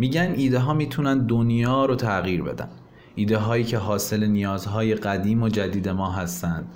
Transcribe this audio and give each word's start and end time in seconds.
میگن 0.00 0.34
ایده 0.36 0.58
ها 0.58 0.74
می‌تونن 0.74 1.26
دنیا 1.26 1.84
رو 1.84 1.96
تغییر 1.96 2.42
بدن. 2.42 2.68
ایده 3.14 3.38
هایی 3.38 3.64
که 3.64 3.78
حاصل 3.78 4.26
نیازهای 4.26 4.94
قدیم 4.94 5.42
و 5.42 5.48
جدید 5.48 5.88
ما 5.88 6.10
هستند. 6.12 6.66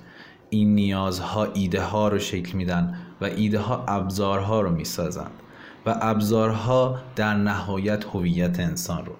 این 0.49 0.75
نیازها 0.75 1.47
ایده 1.53 1.81
ها 1.81 2.07
رو 2.07 2.19
شکل 2.19 2.57
میدن 2.57 2.97
و 3.21 3.25
ایده 3.25 3.59
ها 3.59 3.85
ابزارها 3.87 4.61
رو 4.61 4.71
می‌سازند 4.71 5.31
و 5.85 5.97
ابزارها 6.01 6.97
در 7.15 7.33
نهایت 7.33 8.05
هویت 8.05 8.59
انسان 8.59 9.05
رو. 9.05 9.13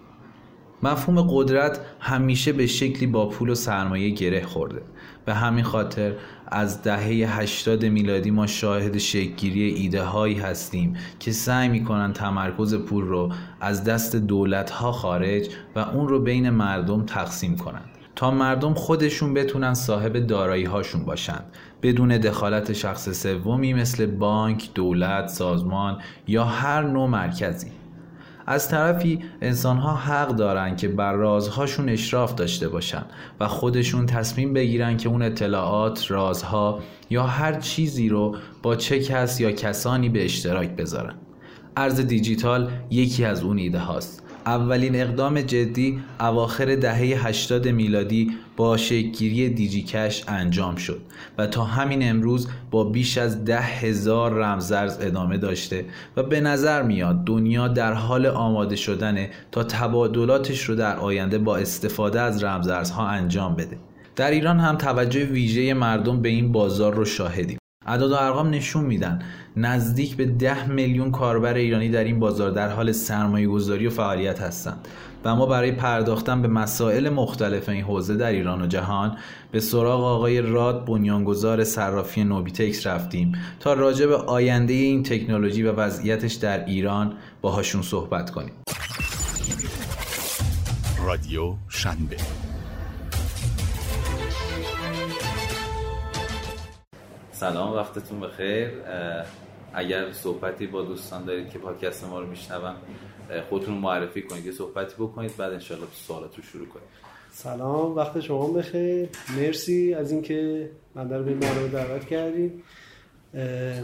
مفهوم 0.85 1.27
قدرت 1.29 1.79
همیشه 1.99 2.53
به 2.53 2.67
شکلی 2.67 3.07
با 3.07 3.29
پول 3.29 3.49
و 3.49 3.55
سرمایه 3.55 4.09
گره 4.09 4.45
خورده. 4.45 4.81
به 5.25 5.33
همین 5.33 5.63
خاطر 5.63 6.13
از 6.47 6.81
دهه 6.83 7.39
80 7.39 7.85
میلادی 7.85 8.31
ما 8.31 8.47
شاهد 8.47 8.97
شکلگیری 8.97 9.61
ایده 9.61 10.03
هایی 10.03 10.35
هستیم 10.35 10.95
که 11.19 11.31
سعی 11.31 11.69
می‌کنن 11.69 12.13
تمرکز 12.13 12.75
پول 12.75 13.05
رو 13.05 13.31
از 13.61 13.83
دست 13.83 14.15
دولت 14.15 14.69
ها 14.69 14.91
خارج 14.91 15.49
و 15.75 15.79
اون 15.79 16.07
رو 16.07 16.19
بین 16.19 16.49
مردم 16.49 17.05
تقسیم 17.05 17.57
کنند. 17.57 17.89
تا 18.15 18.31
مردم 18.31 18.73
خودشون 18.73 19.33
بتونن 19.33 19.73
صاحب 19.73 20.19
دارایی 20.19 20.63
هاشون 20.63 21.05
باشند. 21.05 21.45
بدون 21.81 22.17
دخالت 22.17 22.73
شخص 22.73 23.09
سومی 23.09 23.73
مثل 23.73 24.05
بانک، 24.05 24.69
دولت، 24.75 25.27
سازمان 25.27 25.97
یا 26.27 26.43
هر 26.43 26.81
نوع 26.81 27.09
مرکزی. 27.09 27.71
از 28.45 28.69
طرفی 28.69 29.19
انسان 29.41 29.77
ها 29.77 29.95
حق 29.95 30.27
دارن 30.27 30.75
که 30.75 30.87
بر 30.87 31.13
رازهاشون 31.13 31.89
اشراف 31.89 32.35
داشته 32.35 32.69
باشن 32.69 33.05
و 33.39 33.47
خودشون 33.47 34.05
تصمیم 34.05 34.53
بگیرن 34.53 34.97
که 34.97 35.09
اون 35.09 35.21
اطلاعات، 35.21 36.11
رازها 36.11 36.79
یا 37.09 37.23
هر 37.23 37.59
چیزی 37.59 38.09
رو 38.09 38.35
با 38.61 38.75
چه 38.75 38.99
کس 38.99 39.41
یا 39.41 39.51
کسانی 39.51 40.09
به 40.09 40.25
اشتراک 40.25 40.69
بذارن. 40.69 41.15
ارز 41.77 41.99
دیجیتال 41.99 42.71
یکی 42.89 43.25
از 43.25 43.43
اون 43.43 43.57
ایده 43.57 43.79
هاست. 43.79 44.23
اولین 44.45 44.95
اقدام 44.95 45.41
جدی 45.41 45.99
اواخر 46.19 46.75
دهه 46.75 47.27
80 47.27 47.67
میلادی 47.67 48.31
با 48.57 48.77
شکلگیری 48.77 49.49
دیجیکش 49.49 50.23
انجام 50.27 50.75
شد 50.75 51.01
و 51.37 51.47
تا 51.47 51.63
همین 51.63 52.09
امروز 52.09 52.47
با 52.71 52.83
بیش 52.83 53.17
از 53.17 53.45
ده 53.45 53.61
هزار 53.61 54.33
رمزرز 54.33 54.97
ادامه 55.01 55.37
داشته 55.37 55.85
و 56.17 56.23
به 56.23 56.41
نظر 56.41 56.83
میاد 56.83 57.23
دنیا 57.23 57.67
در 57.67 57.93
حال 57.93 58.25
آماده 58.25 58.75
شدنه 58.75 59.29
تا 59.51 59.63
تبادلاتش 59.63 60.63
رو 60.63 60.75
در 60.75 60.97
آینده 60.97 61.37
با 61.37 61.57
استفاده 61.57 62.21
از 62.21 62.43
رمزارزها 62.43 63.07
انجام 63.07 63.55
بده. 63.55 63.77
در 64.15 64.31
ایران 64.31 64.59
هم 64.59 64.75
توجه 64.75 65.23
ویژه 65.25 65.73
مردم 65.73 66.21
به 66.21 66.29
این 66.29 66.51
بازار 66.51 66.93
رو 66.93 67.05
شاهدیم. 67.05 67.57
اعداد 67.85 68.11
و 68.11 68.15
ارقام 68.15 68.49
نشون 68.49 68.85
میدن 68.85 69.21
نزدیک 69.57 70.15
به 70.15 70.25
ده 70.25 70.67
میلیون 70.69 71.11
کاربر 71.11 71.53
ایرانی 71.53 71.89
در 71.89 72.03
این 72.03 72.19
بازار 72.19 72.51
در 72.51 72.69
حال 72.69 72.91
سرمایه 72.91 73.47
گذاری 73.47 73.87
و 73.87 73.89
فعالیت 73.89 74.41
هستند. 74.41 74.87
و 75.25 75.35
ما 75.35 75.45
برای 75.45 75.71
پرداختن 75.71 76.41
به 76.41 76.47
مسائل 76.47 77.09
مختلف 77.09 77.69
این 77.69 77.83
حوزه 77.83 78.15
در 78.15 78.31
ایران 78.31 78.61
و 78.61 78.67
جهان 78.67 79.17
به 79.51 79.59
سراغ 79.59 80.03
آقای 80.03 80.41
راد 80.41 80.85
بنیانگذار 80.85 81.63
صرافی 81.63 82.23
نوبیتکس 82.23 82.87
رفتیم 82.87 83.31
تا 83.59 83.73
راجع 83.73 84.05
به 84.05 84.15
آینده 84.15 84.73
این 84.73 85.03
تکنولوژی 85.03 85.63
و 85.63 85.71
وضعیتش 85.71 86.33
در 86.33 86.65
ایران 86.65 87.13
باهاشون 87.41 87.81
صحبت 87.81 88.31
کنیم. 88.31 88.53
رادیو 91.05 91.53
شنبه. 91.69 92.17
سلام 97.31 97.73
وقتتون 97.73 98.19
بخیر. 98.19 98.69
اگر 99.73 100.11
صحبتی 100.11 100.67
با 100.67 100.81
دوستان 100.81 101.25
دارید 101.25 101.49
که 101.49 101.59
پادکست 101.59 102.07
ما 102.07 102.19
رو 102.19 102.27
میشنون 102.27 102.75
خودتون 103.49 103.75
معرفی 103.75 104.21
کنید 104.21 104.45
یه 104.45 104.51
صحبتی 104.51 104.95
بکنید 104.95 105.37
بعد 105.37 105.53
انشالله 105.53 105.87
سوالات 105.91 106.37
رو 106.37 106.43
شروع 106.43 106.67
کنید 106.67 106.85
سلام 107.31 107.95
وقت 107.95 108.19
شما 108.19 108.47
بخیر. 108.47 109.09
مرسی 109.37 109.93
از 109.93 110.11
اینکه 110.11 110.69
من 110.95 111.07
در 111.07 111.21
به 111.21 111.53
رو 111.53 111.67
دعوت 111.67 112.05
کردید 112.05 112.63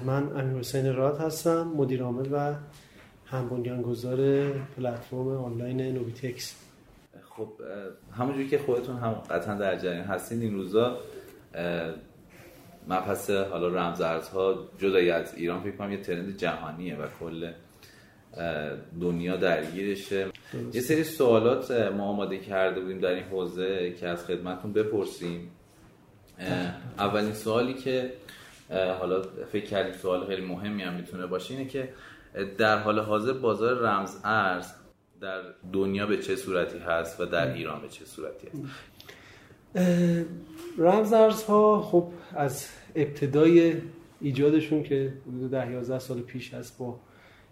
من 0.05 0.39
امیر 0.39 0.59
حسین 0.59 0.95
راد 0.95 1.19
هستم 1.19 1.67
مدیر 1.77 2.03
عامل 2.03 2.27
و 2.31 2.53
هم 3.25 3.49
بنیانگذار 3.49 4.49
پلتفرم 4.77 5.27
آنلاین 5.27 5.81
نوبیتکس. 5.81 6.55
خب 7.29 7.47
همونجوری 8.17 8.47
که 8.47 8.57
خودتون 8.57 8.97
هم 8.97 9.11
قطعا 9.11 9.55
در 9.55 9.75
جریان 9.75 10.05
هستین 10.05 10.41
این 10.41 10.53
روزا 10.53 10.97
مبحث 12.87 13.29
حالا 13.29 13.67
رمزارزها 13.67 14.55
جدای 14.77 15.09
از 15.11 15.35
ایران 15.35 15.61
فکر 15.61 15.75
کنم 15.75 15.91
یه 15.91 16.01
ترند 16.01 16.37
جهانیه 16.37 16.95
و 16.95 17.07
کل 17.19 17.51
دنیا 19.01 19.37
درگیرشه. 19.37 20.27
یه 20.73 20.81
سری 20.81 21.03
سوالات 21.03 21.71
ما 21.71 22.03
آماده 22.03 22.37
کرده 22.37 22.81
بودیم 22.81 22.99
در 22.99 23.09
این 23.09 23.23
حوزه 23.23 23.95
که 23.99 24.07
از 24.07 24.25
خدمتون 24.25 24.73
بپرسیم. 24.73 25.51
اولین 26.97 27.33
سوالی 27.33 27.73
که 27.73 28.13
حالا 28.99 29.21
فکر 29.51 29.65
کردیم 29.65 29.93
سوال 29.93 30.27
خیلی 30.27 30.45
مهمی 30.45 30.83
هم 30.83 30.93
می‌تونه 30.93 31.27
باشه 31.27 31.53
اینه 31.53 31.69
که 31.69 31.89
در 32.57 32.77
حال 32.77 32.99
حاضر 32.99 33.33
بازار 33.33 33.79
رمز 33.79 34.15
ارز 34.23 34.67
در 35.21 35.41
دنیا 35.73 36.05
به 36.05 36.17
چه 36.17 36.35
صورتی 36.35 36.77
هست 36.77 37.19
و 37.19 37.25
در 37.25 37.53
ایران 37.53 37.81
به 37.81 37.87
چه 37.87 38.05
صورتی 38.05 38.47
هست؟ 38.47 38.57
رمز 40.77 41.13
ارزها 41.13 41.81
خب 41.81 42.07
از 42.35 42.67
ابتدای 42.95 43.73
ایجادشون 44.21 44.83
که 44.83 45.13
حدود 45.27 45.51
10 45.51 45.71
11 45.71 45.99
سال 45.99 46.21
پیش 46.21 46.53
هست 46.53 46.77
با 46.77 46.99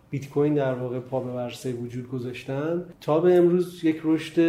بیت 0.09 0.29
کوین 0.29 0.53
در 0.53 0.73
واقع 0.73 0.99
پا 0.99 1.19
به 1.19 1.31
ورسه 1.31 1.73
وجود 1.73 2.09
گذاشتن. 2.09 2.85
تا 3.01 3.19
به 3.19 3.35
امروز 3.35 3.83
یک 3.83 4.01
رشد 4.03 4.39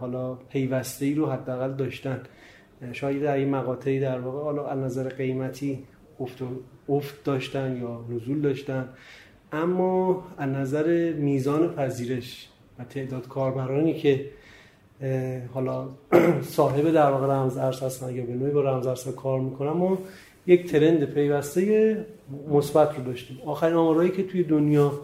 حالا 0.00 0.34
پیوسته 0.34 1.06
ای 1.06 1.14
رو 1.14 1.26
حداقل 1.26 1.72
داشتن. 1.72 2.20
شاید 2.92 3.22
در 3.22 3.34
این 3.34 3.50
مقاطعی 3.50 4.00
در 4.00 4.18
واقع 4.18 4.42
حالا 4.42 4.66
از 4.66 4.78
نظر 4.78 5.08
قیمتی 5.08 5.78
افت, 6.20 6.42
افت 6.88 7.24
داشتن 7.24 7.76
یا 7.82 8.04
نزول 8.10 8.40
داشتن. 8.40 8.88
اما 9.52 10.24
از 10.38 10.50
نظر 10.50 11.12
میزان 11.12 11.74
پذیرش 11.74 12.48
و 12.78 12.84
تعداد 12.84 13.28
کاربرانی 13.28 13.94
که 13.94 14.30
حالا 15.54 15.88
صاحب 16.56 16.90
در 16.90 17.10
واقع 17.10 17.26
رمز 17.26 17.56
ارز 17.56 17.82
هستن 17.82 18.14
یا 18.14 18.26
به 18.26 18.32
نوعی 18.32 18.52
با 18.52 18.60
رمز 18.60 18.86
ارز 18.86 19.08
کار 19.08 19.40
می‌کنن 19.40 19.70
ما 19.70 19.98
یک 20.46 20.70
ترند 20.70 21.04
پیوسته 21.04 22.06
مثبت 22.48 22.96
رو 22.98 23.04
داشتیم. 23.04 23.38
آخرین 23.46 23.74
آمارهایی 23.74 24.10
که 24.10 24.22
توی 24.22 24.44
دنیا 24.44 25.00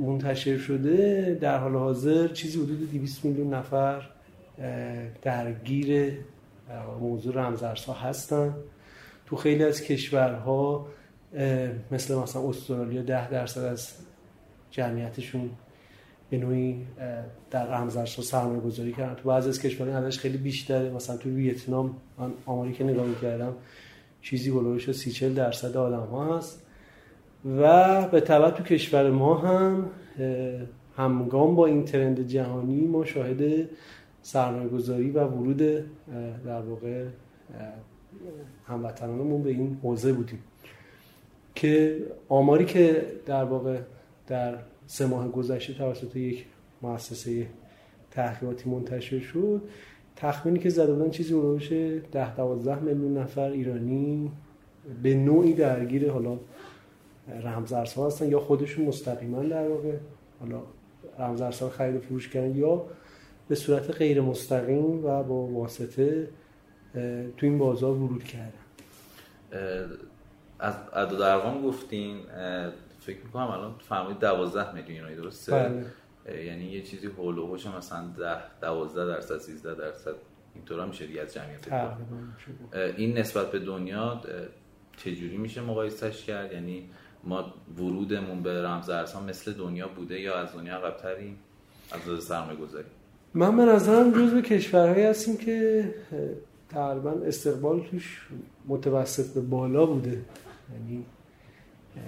منتشر 0.00 0.58
شده 0.58 1.38
در 1.40 1.58
حال 1.58 1.74
حاضر 1.74 2.28
چیزی 2.28 2.58
حدود 2.58 2.90
200 2.92 3.24
میلیون 3.24 3.54
نفر 3.54 4.02
درگیر 5.22 6.12
موضوع 7.00 7.34
رمزارزها 7.34 7.92
هستن. 7.92 8.54
تو 9.26 9.36
خیلی 9.36 9.64
از 9.64 9.82
کشورها 9.82 10.86
مثل 11.90 12.14
مثلا 12.14 12.48
استرالیا 12.48 13.02
ده 13.02 13.30
درصد 13.30 13.64
از 13.64 13.92
جمعیتشون 14.70 15.50
به 16.30 16.38
نوعی 16.38 16.86
در 17.50 17.66
رمزارزها 17.66 18.22
سرمایه 18.22 18.60
گذاری 18.60 18.92
کردن. 18.92 19.14
تو 19.14 19.28
بعضی 19.28 19.48
از 19.48 19.62
کشورها 19.62 19.98
عددش 19.98 20.18
خیلی 20.18 20.38
بیشتره. 20.38 20.90
مثلا 20.90 21.16
تو 21.16 21.30
ویتنام 21.30 21.96
من 22.18 22.32
آماری 22.46 22.72
که 22.72 22.84
نگاه 22.84 23.06
می‌کردم 23.06 23.54
چیزی 24.22 24.50
بلوش 24.50 24.92
سی 24.92 25.10
چل 25.10 25.34
درصد 25.34 25.76
آدم 25.76 26.06
ها 26.06 26.38
هست 26.38 26.62
و 27.58 28.08
به 28.08 28.20
طبع 28.20 28.50
تو 28.50 28.62
کشور 28.62 29.10
ما 29.10 29.34
هم 29.34 29.90
همگام 30.96 31.54
با 31.54 31.66
این 31.66 31.84
ترند 31.84 32.26
جهانی 32.26 32.86
ما 32.86 33.04
شاهد 33.04 33.68
سرمایه 34.22 34.68
گذاری 34.68 35.10
و 35.10 35.24
ورود 35.24 35.62
در 36.44 36.60
واقع 36.60 37.04
هموطنانمون 38.66 39.42
به 39.42 39.50
این 39.50 39.78
حوزه 39.82 40.12
بودیم. 40.12 40.38
که 41.54 41.98
آماری 42.28 42.64
که 42.64 43.06
در 43.26 43.44
واقع 43.44 43.78
در 44.26 44.58
سه 44.86 45.06
ماه 45.06 45.28
گذشته 45.28 45.74
توسط 45.74 46.16
یک 46.16 46.46
مؤسسه 46.82 47.46
تحقیقاتی 48.10 48.70
منتشر 48.70 49.18
شد 49.18 49.62
تخمینی 50.16 50.58
که 50.58 50.70
زده 50.70 50.92
بودن 50.92 51.10
چیزی 51.10 51.32
روش 51.32 51.72
ده 52.12 52.36
دوازده 52.36 52.78
میلیون 52.78 53.18
نفر 53.18 53.50
ایرانی 53.50 54.32
به 55.02 55.14
نوعی 55.14 55.52
درگیر 55.52 56.10
حالا 56.10 56.38
رمزارزها 57.42 58.06
هستن 58.06 58.28
یا 58.28 58.40
خودشون 58.40 58.84
مستقیما 58.84 59.42
در 59.42 59.68
واقع 59.68 59.96
حالا 60.40 60.62
رمزارزها 61.18 61.68
خرید 61.68 61.96
و 61.96 62.00
فروش 62.00 62.28
کردن 62.28 62.56
یا 62.56 62.84
به 63.48 63.54
صورت 63.54 63.90
غیر 63.90 64.20
مستقیم 64.20 65.04
و 65.04 65.22
با 65.22 65.34
واسطه 65.34 66.28
تو 67.36 67.46
این 67.46 67.58
بازار 67.58 67.92
ورود 67.92 68.24
کردن 68.24 68.52
از 70.58 70.74
عدد 70.92 71.20
ارقام 71.20 71.62
گفتین 71.62 72.16
فکر 73.00 73.24
می‌کنم 73.24 73.42
الان 73.42 73.74
فرمایید 73.88 74.18
12 74.20 74.74
میلیون 74.74 75.14
درسته 75.14 75.52
بله. 75.52 75.84
یعنی 76.26 76.64
یه 76.64 76.82
چیزی 76.82 77.06
هول 77.06 77.38
و 77.38 77.54
مثلا 77.76 78.08
10 78.18 78.60
12 78.60 79.06
درصد 79.06 79.38
13 79.38 79.74
درصد 79.74 80.14
اینطورا 80.54 80.86
میشه 80.86 81.06
دیگه 81.06 81.20
از 81.20 81.34
جمعیت 81.34 81.92
این 82.96 83.18
نسبت 83.18 83.50
به 83.50 83.58
دنیا 83.58 84.20
چجوری 84.96 85.36
میشه 85.36 85.60
مقایسش 85.60 86.24
کرد؟ 86.24 86.52
یعنی 86.52 86.90
ما 87.24 87.54
ورودمون 87.78 88.42
به 88.42 88.62
رمز 88.62 88.90
مثل 89.28 89.52
دنیا 89.52 89.88
بوده 89.88 90.20
یا 90.20 90.38
از 90.38 90.52
دنیا 90.52 90.78
قبلتریم 90.78 91.38
از 91.92 92.08
لحاظ 92.08 92.24
سرمایه 92.24 92.58
گذاری 92.58 92.88
من 93.34 93.56
به 93.56 93.64
نظرم 93.64 94.12
جزو 94.12 94.40
کشورهایی 94.40 95.04
هستیم 95.04 95.36
که 95.36 95.94
تقریبا 96.68 97.10
استقبال 97.10 97.80
توش 97.80 98.28
متوسط 98.68 99.34
به 99.34 99.40
بالا 99.40 99.86
بوده. 99.86 100.22
یعنی 100.72 101.04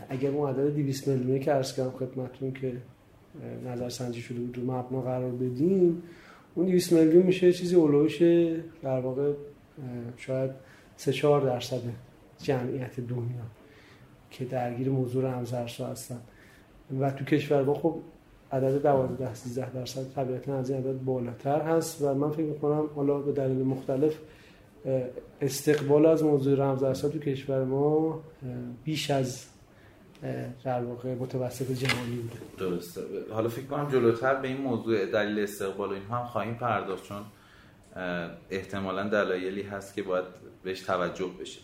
اگر 0.08 0.30
اون 0.30 0.50
عدد 0.50 0.74
200 0.74 1.08
میلیونی 1.08 1.40
که 1.40 1.52
عرض 1.52 1.76
کردم 1.76 1.90
خدمتتون 1.90 2.52
که 2.52 2.76
نظر 3.66 3.88
سنجی 3.88 4.20
شده 4.20 4.40
بود 4.40 4.58
رو 4.58 4.64
مبنا 4.64 5.00
قرار 5.00 5.32
بدیم. 5.32 6.02
اون 6.54 6.66
200 6.66 6.92
میلیون 6.92 7.22
میشه 7.22 7.52
چیزی 7.52 7.76
اولوش 7.76 8.22
در 8.82 9.00
واقع 9.00 9.32
شاید 10.16 10.50
3 10.96 11.12
4 11.12 11.40
درصد 11.40 11.80
جمعیت 12.38 13.00
دنیا 13.00 13.44
که 14.30 14.44
درگیر 14.44 14.88
موضوع 14.88 15.24
رمزارزها 15.24 15.86
هستن. 15.86 16.20
و 17.00 17.10
تو 17.10 17.24
کشور 17.24 17.62
ما 17.62 17.74
خب 17.74 17.96
عدد 18.52 18.82
12 18.82 19.34
13 19.34 19.70
درصد 19.70 20.12
طبیعتا 20.14 20.58
از 20.58 20.70
این 20.70 20.78
عدد 20.78 21.04
بالاتر 21.04 21.60
هست 21.60 22.02
و 22.02 22.14
من 22.14 22.30
فکر 22.30 22.46
می‌کنم 22.46 22.90
حالا 22.94 23.18
به 23.18 23.32
دلیل 23.32 23.64
مختلف 23.64 24.18
استقبال 25.40 26.06
از 26.06 26.24
موضوع 26.24 26.58
رمزارزها 26.58 27.08
تو 27.08 27.18
کشور 27.18 27.64
ما 27.64 28.20
بیش 28.84 29.10
از 29.10 29.46
در 30.64 30.82
واقع 30.82 31.14
متوسط 31.14 31.72
جهانی 31.72 32.16
بوده. 32.16 32.36
درسته. 32.58 33.00
حالا 33.32 33.48
فکر 33.48 33.66
کنم 33.66 33.90
جلوتر 33.90 34.34
به 34.34 34.48
این 34.48 34.56
موضوع 34.56 35.06
دلیل 35.06 35.38
استقبال 35.38 35.90
و 35.90 35.92
اینها 35.92 36.18
هم 36.18 36.26
خواهیم 36.26 36.54
پرداخت 36.54 37.04
چون 37.04 37.22
احتمالا 38.50 39.08
دلایلی 39.08 39.62
هست 39.62 39.94
که 39.94 40.02
باید 40.02 40.24
بهش 40.64 40.80
توجه 40.80 41.30
بشه. 41.40 41.60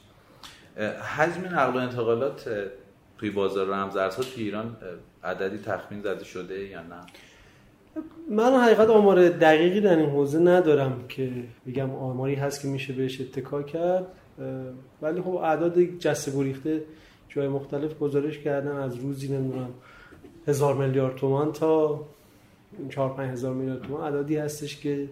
حجم 1.16 1.44
نقل 1.44 1.72
و 1.72 1.76
انتقالات 1.76 2.68
توی 3.18 3.30
بازار 3.30 3.66
رمزارزها 3.66 4.22
توی 4.22 4.44
ایران 4.44 4.76
عددی 5.24 5.58
تخمین 5.58 6.02
زده 6.02 6.24
شده 6.24 6.64
یا 6.64 6.82
نه؟ 6.82 7.00
من 8.30 8.60
حقیقت 8.60 8.88
آمار 8.88 9.28
دقیقی 9.28 9.80
در 9.80 9.96
این 9.96 10.10
حوزه 10.10 10.38
ندارم 10.38 11.04
که 11.08 11.30
بگم 11.66 11.90
آماری 11.90 12.34
هست 12.34 12.62
که 12.62 12.68
میشه 12.68 12.92
بهش 12.92 13.20
اتکا 13.20 13.62
کرد 13.62 14.06
ولی 15.02 15.20
خب 15.20 15.34
اعداد 15.34 15.80
جسته 15.80 16.32
گریخته 16.32 16.82
جای 17.30 17.48
مختلف 17.48 17.98
گزارش 17.98 18.38
کردن 18.38 18.76
از 18.76 18.96
روزی 18.96 19.36
نمی‌دونم 19.36 19.70
هزار 20.46 20.74
میلیارد 20.74 21.16
تومان 21.16 21.52
تا 21.52 22.06
چهار 22.88 23.14
پنج 23.14 23.30
هزار 23.30 23.54
میلیارد 23.54 23.82
تومان. 23.82 24.14
عددی 24.14 24.36
هستش 24.36 24.76
که 24.80 25.08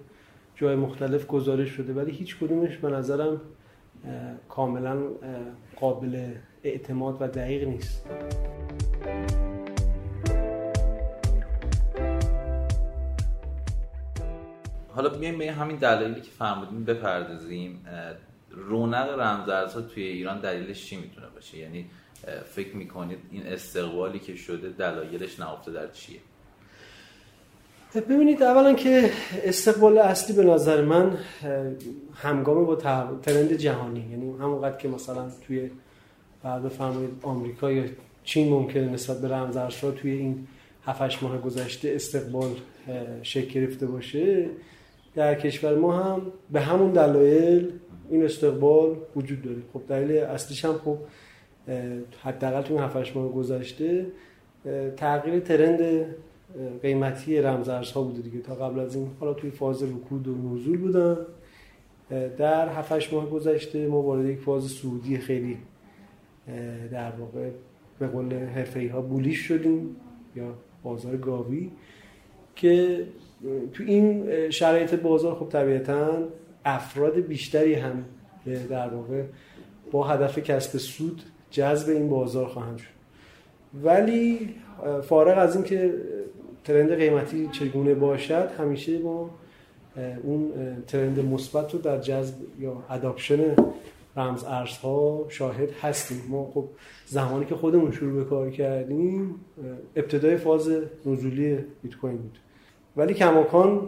جای 0.56 0.76
مختلف 0.76 1.26
گزارش 1.26 1.69
شده 1.69 1.93
ولی 1.93 2.12
هیچ 2.12 2.38
کدومش 2.38 2.76
به 2.76 2.88
نظرم 2.88 3.41
کاملا 4.49 5.03
قابل 5.76 6.32
اعتماد 6.62 7.17
و 7.20 7.29
دقیق 7.29 7.69
نیست. 7.69 8.06
حالا 14.88 15.09
بیایم 15.09 15.38
به 15.38 15.53
همین 15.53 15.76
دلایلی 15.76 16.20
که 16.20 16.31
فرمودیم 16.31 16.85
بپردازیم 16.85 17.85
رونق 18.50 19.19
رمزارزها 19.20 19.81
توی 19.81 20.03
ایران 20.03 20.41
دلیلش 20.41 20.87
چی 20.87 20.97
می‌تونه 20.97 21.26
باشه؟ 21.35 21.59
یعنی 21.59 21.87
فکر 22.55 22.76
می‌کنید 22.76 23.19
این 23.32 23.47
استقبالی 23.47 24.19
که 24.19 24.37
شده 24.37 24.69
دلایلش 24.69 25.41
نهفته 25.41 25.73
در 25.73 25.91
چیه؟ 25.93 26.19
ببینید 27.94 28.43
اولا 28.43 28.75
که 28.75 29.11
استقبال 29.44 29.99
اصلی 29.99 30.37
به 30.37 30.44
نظر 30.44 30.85
من 30.85 31.19
همگام 32.15 32.65
با 32.65 32.76
ترند 33.23 33.53
جهانی. 33.53 34.00
یعنی 34.11 34.31
همونقدر 34.31 34.76
که 34.76 34.88
مثلا 34.88 35.31
توی 35.47 35.70
بعد 36.43 36.62
بفرمایید 36.62 37.11
آمریکا 37.23 37.73
یا 37.73 37.85
چین 38.25 38.49
ممکنه 38.49 38.88
نسبت 38.88 39.20
به 39.20 39.29
رمزارزها 39.29 39.91
توی 39.91 40.11
این 40.11 40.47
7 40.85 41.23
ماه 41.23 41.38
گذشته 41.38 41.93
استقبال 41.94 42.50
شکل 43.23 43.50
گرفته 43.50 43.87
باشه. 43.87 44.50
در 45.15 45.35
کشور 45.35 45.75
ما 45.75 46.03
هم 46.03 46.23
به 46.50 46.61
همون 46.61 46.93
دلایل 46.93 47.73
این 48.11 48.25
استقبال 48.25 48.97
وجود 49.17 49.43
داره. 49.43 49.59
خب 49.73 49.82
دلیل 49.88 50.17
اصلیش 50.17 50.65
هم 50.65 50.81
خب 50.85 50.99
حداقل 52.23 52.62
تو 52.62 52.79
7 52.79 53.17
ماه 53.17 53.32
گذشته 53.32 54.06
تغییر 54.97 55.41
ترند 55.41 56.06
قیمتی 56.82 57.41
رمزارزها 57.41 58.03
بوده 58.03 58.23
دیگه. 58.23 58.41
تا 58.41 58.55
قبل 58.55 58.81
از 58.81 58.97
این 58.97 59.11
حالا 59.20 59.35
توی 59.35 59.50
فاز 59.50 59.82
رکود 59.82 60.29
و 60.29 60.55
نزول 60.55 60.79
بودن. 60.79 61.17
در 62.38 62.69
7 62.69 63.12
ماه 63.12 63.31
گذشته 63.31 63.87
ما 63.87 64.03
وارد 64.03 64.26
یک 64.26 64.38
فاز 64.38 64.70
سعودی 64.70 65.19
خیلی 65.19 65.59
در 66.93 67.11
واقع 67.11 67.50
به 67.99 68.06
قول 68.06 68.35
حرفه‌ای 68.35 68.87
ها 68.87 69.00
بولیش 69.00 69.38
شدیم 69.38 69.97
یا 70.37 70.55
بازار 70.82 71.17
گاوی 71.17 71.70
که 72.56 73.05
تو 73.73 73.85
این 73.87 74.25
شرایط 74.50 74.94
بازار 74.94 75.35
خب 75.35 75.49
طبیعتا 75.49 76.29
افراد 76.65 77.20
بیشتری 77.20 77.75
هم 77.75 78.05
در 78.70 78.88
واقع 78.88 79.23
با 79.91 80.05
هدف 80.05 80.38
کسب 80.38 80.79
سود 80.79 81.23
جذب 81.50 81.90
این 81.90 82.08
بازار 82.08 82.46
خواهند 82.46 82.78
شد. 82.78 82.98
ولی 83.84 84.54
فارغ 85.02 85.38
از 85.38 85.54
اینکه 85.54 85.94
ترند 86.64 86.94
قیمتی 86.94 87.48
چگونه 87.52 87.94
باشد 87.94 88.50
همیشه 88.58 88.98
ما 88.98 89.30
اون 90.22 90.52
ترند 90.86 91.20
مثبت 91.20 91.74
رو 91.74 91.80
در 91.80 91.98
جذب 91.98 92.34
یا 92.60 92.82
اداپشن 92.90 93.56
رمز 94.16 94.44
ارزها 94.44 95.26
شاهد 95.28 95.70
هستیم. 95.70 96.22
ما 96.28 96.50
خب 96.54 96.64
زمانی 97.06 97.44
که 97.44 97.54
خودمون 97.54 97.92
شروع 97.92 98.24
به 98.24 98.30
کار 98.30 98.50
کردیم 98.50 99.34
ابتدای 99.96 100.36
فاز 100.36 100.70
نزولی 101.06 101.58
بیت 101.82 101.96
کوین 101.96 102.16
بود. 102.16 102.38
ولی 102.96 103.14
کماکان 103.14 103.86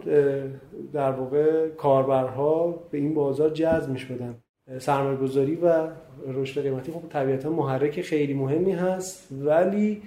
در 0.93 1.11
واقع 1.11 1.69
کاربرها 1.69 2.79
به 2.91 2.97
این 2.97 3.13
بازار 3.13 3.49
جذب 3.49 3.89
می 3.89 3.99
شدن 3.99 4.35
سرمایه 4.79 5.17
گذاری 5.17 5.55
و 5.55 5.87
رشد 6.27 6.61
قیمتی 6.61 6.91
خب 6.91 7.01
طبیعتا 7.09 7.49
محرک 7.49 8.01
خیلی 8.01 8.33
مهمی 8.33 8.71
هست 8.71 9.27
ولی 9.31 10.01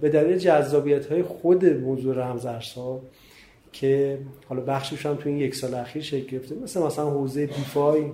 به 0.00 0.08
دلیل 0.08 0.38
جذابیت 0.38 1.06
های 1.06 1.22
خود 1.22 1.64
موضوع 1.64 2.14
رمزارزها 2.14 3.00
که 3.72 4.18
حالا 4.48 4.60
بخشش 4.60 5.06
هم 5.06 5.14
تو 5.14 5.28
این 5.28 5.38
یک 5.38 5.54
سال 5.54 5.74
اخیر 5.74 6.02
شکل 6.02 6.26
گرفته 6.26 6.54
مثل 6.54 6.82
مثلا 6.82 7.10
حوزه 7.10 7.46
DeFi 7.46 8.04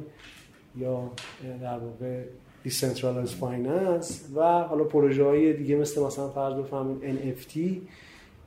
یا 0.76 1.10
در 1.62 1.78
واقع 1.78 2.22
decentralized 2.62 3.30
finance 3.30 4.28
و 4.36 4.40
حالا 4.42 4.84
پروژه 4.84 5.24
های 5.24 5.52
دیگه 5.52 5.76
مثل 5.76 6.02
مثلا 6.02 6.28
فرض 6.28 6.54
بفرمایید 6.54 7.34
NFT 7.34 7.58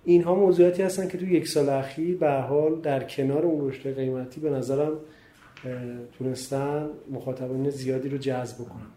اینها 0.05 0.35
موضوعاتی 0.35 0.83
هستن 0.83 1.07
که 1.07 1.17
تو 1.17 1.25
یک 1.25 1.47
سال 1.47 1.69
اخیر 1.69 2.17
به 2.17 2.31
حال 2.31 2.81
در 2.81 3.03
کنار 3.03 3.45
اون 3.45 3.67
رشد 3.67 3.95
قیمتی 3.95 4.41
به 4.41 4.49
نظرم 4.49 4.91
تونستن 6.17 6.89
مخاطبین 7.11 7.69
زیادی 7.69 8.09
رو 8.09 8.17
جذب 8.17 8.57
کنن 8.57 8.87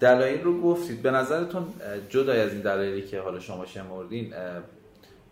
دلایل 0.00 0.42
رو 0.42 0.60
گفتید. 0.60 1.02
به 1.02 1.10
نظرتون 1.10 1.64
جدای 2.08 2.40
از 2.40 2.52
این 2.52 2.60
دلایلی 2.60 3.02
که 3.02 3.20
حالا 3.20 3.40
شما 3.40 3.66
شمردین 3.66 4.32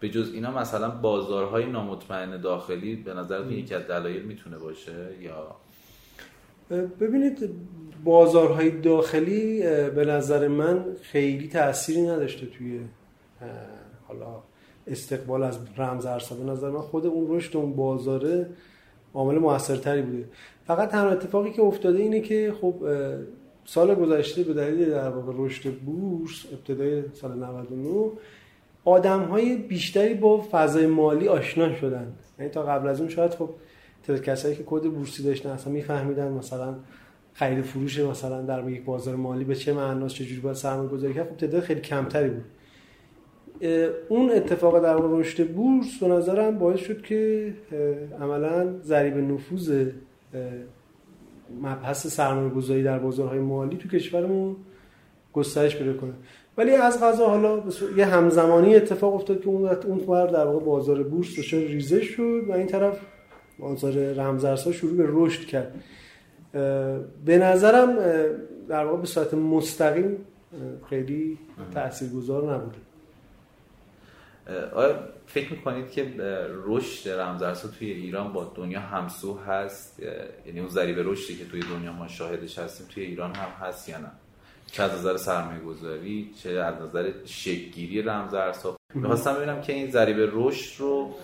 به 0.01 0.09
جز 0.09 0.31
اینا 0.35 0.51
مثلا 0.51 0.91
بازارهای 0.91 1.67
نامطمئن 1.67 2.41
داخلی 2.41 2.97
به 2.97 3.15
نظرتون 3.15 3.53
یکی 3.53 3.75
از 3.75 3.83
دلایل 3.83 4.23
می‌تونه 4.23 4.59
باشه 4.59 4.93
یا؟ 5.21 5.57
ببینید 7.01 7.51
بازارهای 8.05 8.71
داخلی 8.71 9.61
به 9.91 10.05
نظر 10.05 10.49
من 10.49 10.85
خیلی 11.03 11.49
تأثیری 11.49 12.03
نداشته 12.03 12.47
توی 12.47 12.81
حالا 14.09 14.43
استقبال 14.87 15.43
از 15.43 15.59
رمز 15.77 16.07
ارزها 16.07 16.37
به 16.37 16.45
نظر 16.45 16.71
من 16.71 16.81
خود 16.81 17.07
اون 17.07 17.37
رشد 17.37 17.57
اون 17.57 17.77
بازاره 17.77 18.51
عامل 19.15 19.39
موثرتری 19.39 20.03
بوده. 20.03 20.25
فقط 20.67 20.91
تنها 20.91 21.11
اتفاقی 21.11 21.51
که 21.51 21.63
افتاده 21.63 21.99
اینه 21.99 22.21
که 22.21 22.55
خب 22.61 22.75
سال 23.65 23.95
گذشته 23.95 24.43
به 24.43 24.55
دلیل 24.55 24.91
در 24.91 25.09
واقع 25.09 25.33
رشد 25.37 25.71
بورس 25.75 26.45
ابتدای 26.53 27.03
سال 27.13 27.33
99 27.33 28.11
آدم 28.85 29.23
های 29.23 29.57
بیشتری 29.57 30.15
با 30.15 30.45
فضای 30.51 30.87
مالی 30.87 31.29
آشنا 31.29 31.75
شدن. 31.75 32.13
یعنی 32.39 32.51
تا 32.51 32.63
قبل 32.63 32.89
از 32.89 33.01
اون 33.01 33.09
شاید 33.09 33.35
خب 33.35 33.51
تعداد 34.03 34.23
کسایی 34.23 34.57
که 34.57 34.63
کد 34.67 34.83
بورسی 34.83 35.23
داشتن 35.23 35.51
اصلا 35.51 35.73
میفهمیدن 35.73 36.33
مثلا 36.33 36.75
خرید 37.35 37.65
فروش 37.65 37.99
مثلا 37.99 38.43
در 38.43 38.69
یک 38.69 38.85
بازار 38.85 39.17
مالی 39.17 39.45
به 39.45 39.55
چه 39.55 39.73
معناست 39.73 40.15
چجوری 40.15 40.41
باید 40.41 40.57
سرمایه 40.57 40.89
گذاری 40.89 41.15
کرد. 41.15 41.29
خب 41.29 41.37
تعداد 41.37 41.63
خیلی 41.63 41.81
کمتری 41.81 42.29
بود. 42.29 42.45
اون 44.09 44.31
اتفاق 44.31 44.83
در 44.83 44.97
رشد 45.01 45.49
بورس 45.49 45.99
به 46.01 46.09
نظرم 46.09 46.59
باعث 46.59 46.81
شد 46.81 47.03
که 47.03 47.53
عملا 48.21 48.67
ضریب 48.83 49.17
نفوذ 49.17 49.87
مبحث 51.63 52.07
سرمایه 52.07 52.49
گذاری 52.49 52.83
در 52.83 52.99
بازارهای 52.99 53.39
مالی 53.39 53.77
تو 53.77 53.89
کشورمون 53.89 54.57
گسترش 55.33 55.77
پیدا 55.77 55.93
کنه. 55.93 56.13
ولی 56.59 56.71
از 56.71 57.03
غذا 57.03 57.29
حالا 57.29 57.63
یه 57.97 58.07
همزمانی 58.07 58.77
اتفاق 58.77 59.15
افتاد 59.15 59.41
که 59.41 59.49
اون 59.49 59.69
اون 59.69 60.27
در 60.27 60.47
واقع 60.47 60.65
بازار 60.65 61.03
بورس 61.03 61.39
دچار 61.39 61.61
ریزش 61.61 62.05
شد 62.05 62.45
و 62.49 62.53
این 62.53 62.67
طرف 62.67 63.01
بازار 63.59 63.93
رمزارزها 64.13 64.73
شروع 64.73 64.97
به 64.97 65.05
رشد 65.09 65.47
کرد. 65.47 65.75
به 67.25 67.39
نظرم 67.39 67.97
در 68.69 68.85
واقع 68.85 69.01
به 69.01 69.07
صورت 69.07 69.35
مستقیم 69.35 70.17
خیلی 70.91 71.39
تاثیرگذار 71.75 72.55
نبوده. 72.55 72.79
آیا 74.75 74.99
فکر 75.27 75.51
می‌کنید 75.53 75.91
که 75.91 76.15
رشد 76.65 77.09
رمزارزها 77.09 77.69
توی 77.69 77.91
ایران 77.91 78.33
با 78.33 78.53
دنیا 78.55 78.81
همسو 78.81 79.39
هست؟ 79.39 80.03
یعنی 80.47 80.61
اون 80.61 80.69
ذریب 80.69 80.97
رشدی 80.99 81.37
که 81.37 81.45
توی 81.45 81.61
دنیا 81.61 81.93
ما 81.93 82.09
شاهدش 82.09 82.59
هستیم 82.59 82.87
توی 82.95 83.05
ایران 83.05 83.35
هم 83.35 83.67
هست 83.67 83.89
یا 83.89 83.99
نه؟ 83.99 84.11
چه 84.73 84.83
از 84.83 84.93
نظر 84.93 85.17
سرمایه 85.17 85.61
گذاری 85.61 86.31
چه 86.43 86.51
از 86.51 86.83
نظر 86.83 87.11
شکلگیری 87.25 88.03
رمزارزها 88.03 88.77
می‌خواستم 88.95 89.35
ببینم 89.35 89.61
که 89.61 89.73
این 89.73 89.91
ذریب 89.91 90.31
رشد 90.33 90.81
رو 90.81 91.15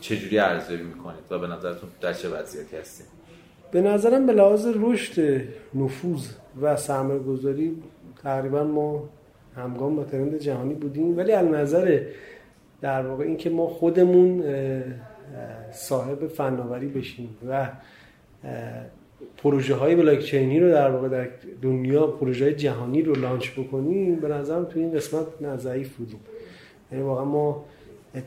چجوری 0.00 0.38
ارزیابی 0.38 0.82
می‌کنید 0.82 1.24
و 1.30 1.38
به 1.38 1.46
نظرتون 1.46 1.90
در 2.00 2.12
چه 2.12 2.28
وضعیتی 2.28 2.76
هستیم؟ 2.76 3.06
به 3.72 3.80
نظرم 3.80 4.26
به 4.26 4.32
لحاظ 4.32 4.66
رشد 4.74 5.44
نفوذ 5.74 6.28
و 6.62 6.76
سرمایه 6.76 7.18
گذاری 7.18 7.82
تقریبا 8.22 8.64
ما 8.64 9.08
همگام 9.56 9.96
با 9.96 10.04
trend 10.04 10.38
جهانی 10.38 10.74
بودیم. 10.74 11.16
ولی 11.16 11.32
از 11.32 11.46
نظر 11.46 12.00
در 12.80 13.06
واقع 13.06 13.24
اینکه 13.24 13.50
ما 13.50 13.66
خودمون 13.66 14.44
صاحب 15.72 16.26
فناوری 16.26 16.86
بشیم 16.86 17.36
و 17.48 17.68
پروژه 19.36 19.74
های 19.74 19.94
بلاک 19.94 20.18
چینی 20.18 20.60
رو 20.60 20.70
در 20.70 20.90
واقع 20.90 21.08
در 21.08 21.28
دنیا 21.62 22.06
پروژه 22.06 22.54
جهانی 22.54 23.02
رو 23.02 23.14
launch 23.14 23.50
بکنیم 23.58 24.16
به 24.16 24.28
نظرم 24.28 24.64
تو 24.64 24.78
این 24.78 24.92
قسمت 24.92 25.56
ضعیف 25.56 25.96
بودیم. 25.96 26.20
یعنی 26.92 27.04
واقعا 27.04 27.24
ما 27.24 27.64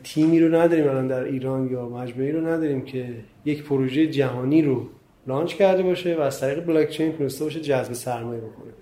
تیمی 0.02 0.40
رو 0.40 0.54
نداریم 0.54 0.88
الان 0.88 1.08
در 1.08 1.24
ایران 1.24 1.70
یا 1.70 1.88
مجموعه‌ای 1.88 2.32
رو 2.32 2.46
نداریم 2.46 2.84
که 2.84 3.06
یک 3.44 3.64
پروژه 3.64 4.06
جهانی 4.06 4.62
رو 4.62 4.86
launch 5.26 5.54
کرده 5.54 5.82
باشه 5.82 6.16
و 6.16 6.20
از 6.20 6.40
طریق 6.40 6.66
بلاک 6.66 6.90
چین 6.90 7.12
تونسته 7.12 7.44
باشه 7.44 7.60
جذب 7.60 7.92
سرمایه 7.92 8.40
بکنه. 8.40 8.72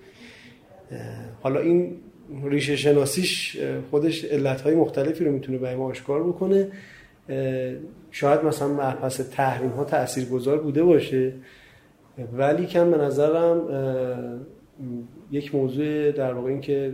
حالا 1.42 1.60
این 1.60 1.96
ریشه 2.44 2.76
شناسیش 2.76 3.60
خودش 3.90 4.24
علتهای 4.24 4.74
مختلفی 4.74 5.24
رو 5.24 5.32
می‌تونه 5.32 5.58
به 5.58 5.76
ما 5.76 5.86
آشکار 5.86 6.22
بکنه. 6.22 6.68
شاید 8.10 8.44
مثلا 8.44 8.68
مبحث 8.68 9.20
تحریم 9.20 9.70
ها 9.70 9.84
تأثیر 9.84 10.24
گذار 10.24 10.58
بوده 10.58 10.82
باشه. 10.82 11.32
ولی 12.32 12.66
کم 12.66 12.90
به 12.90 12.96
نظرم 12.96 13.62
یک 15.30 15.54
موضوع 15.54 16.12
در 16.12 16.32
واقع 16.32 16.48
این 16.48 16.60
که 16.60 16.92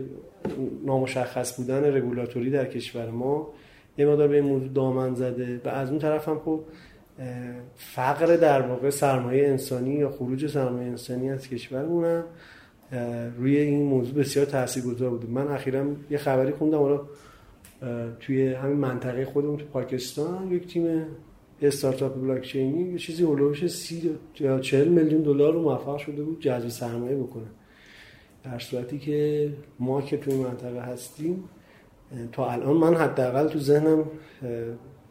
نامشخص 0.85 1.57
بودن 1.57 1.83
رگولاتوری 1.83 2.49
در 2.49 2.65
کشور 2.65 3.09
ما 3.09 3.53
یه 3.97 4.05
مقدار 4.05 4.27
به 4.27 4.35
این 4.35 4.45
موضوع 4.45 4.69
دامن 4.69 5.15
زده. 5.15 5.61
و 5.65 5.69
از 5.69 5.89
اون 5.89 5.99
طرف 5.99 6.27
هم 6.27 6.39
خب 6.39 6.59
فقر 7.75 8.35
در 8.35 8.61
واقع 8.61 8.89
سرمایه 8.89 9.47
انسانی 9.47 9.93
یا 9.93 10.09
خروج 10.09 10.47
سرمایه 10.47 10.87
انسانی 10.87 11.31
از 11.31 11.49
کشورمون 11.49 12.05
هم 12.05 12.23
روی 13.37 13.57
این 13.57 13.83
موضوع 13.83 14.13
بسیار 14.13 14.45
تاثیرگذار 14.45 15.09
بود 15.09 15.29
من 15.29 15.47
اخیرا 15.47 15.85
یه 16.09 16.17
خبری 16.17 16.51
خوندم 16.51 16.77
حالا 16.77 17.01
توی 18.19 18.53
همین 18.53 18.77
منطقه 18.77 19.25
خودمون 19.25 19.57
تو 19.57 19.65
پاکستان 19.65 20.51
یک 20.51 20.67
تیم 20.67 21.05
استارتاپ 21.61 22.21
بلاک 22.21 22.41
چینی 22.41 22.91
یه 22.91 22.97
چیزی 22.97 23.23
هولوش 23.23 23.67
30 23.67 24.19
یا 24.39 24.59
40 24.59 24.87
میلیون 24.87 25.21
دلار 25.21 25.53
رو 25.53 25.61
موفق 25.61 25.97
شده 25.97 26.23
بود 26.23 26.39
جذب 26.39 26.67
سرمایه 26.67 27.15
بکنه. 27.15 27.47
در 28.43 28.59
صورتی 28.59 28.99
که 28.99 29.49
ما 29.79 30.01
که 30.01 30.17
توی 30.17 30.33
منطقه 30.35 30.81
هستیم 30.81 31.43
تا 32.31 32.49
الان 32.49 32.77
من 32.77 32.95
حداقل 32.95 33.47
تو 33.47 33.59
ذهنم 33.59 34.05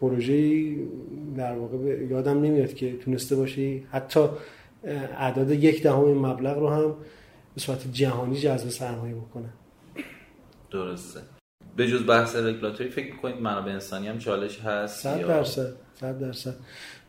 پروژه 0.01 0.65
در 1.37 1.59
واقع 1.59 1.77
یادم 2.11 2.41
نمیاد 2.41 2.75
که 2.75 2.97
تونسته 2.97 3.37
باشی 3.37 3.87
حتی 3.91 4.21
اعداد 5.19 5.51
یک 5.51 5.83
دهم 5.83 6.27
مبلغ 6.27 6.59
رو 6.59 6.69
هم 6.69 6.95
به 7.61 7.65
صورت 7.65 7.93
جهانی 7.93 8.37
جذب 8.37 8.69
سرمایه 8.69 9.15
بکنه. 9.15 9.49
درسته. 10.71 11.21
به 11.77 11.89
جز 11.89 12.07
بحث 12.07 12.37
رگولاتوری 12.37 12.91
فکر 12.91 13.13
می‌کنید 13.13 13.37
منابع 13.37 13.73
انسانی 13.73 14.09
هم 14.09 14.19
چالش 14.19 14.61
هست 14.61 15.03
100 15.03 15.27
درصد 15.27 15.73
100 15.95 16.19
درصد. 16.19 16.55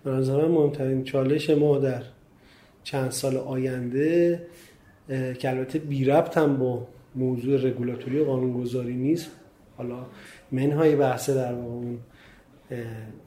به 0.04 0.12
نظر 0.12 0.48
مهمترین 0.48 1.04
چالش 1.04 1.50
ما 1.50 1.78
در 1.78 2.04
چند 2.84 3.12
سال 3.12 3.38
آینده 3.38 4.48
که 5.10 5.50
البته 5.50 5.80
بی 5.80 6.06
ربط 6.06 6.38
هم 6.38 6.58
با 6.58 6.88
موضوع 7.16 7.62
رگولاتوری 7.62 8.20
و 8.20 8.26
قانونگذاری 8.26 8.96
نیست. 8.96 9.32
حالا 9.78 10.06
منهای 10.52 10.96
بحثه 10.96 11.34
در 11.34 11.54
واقع 11.54 11.86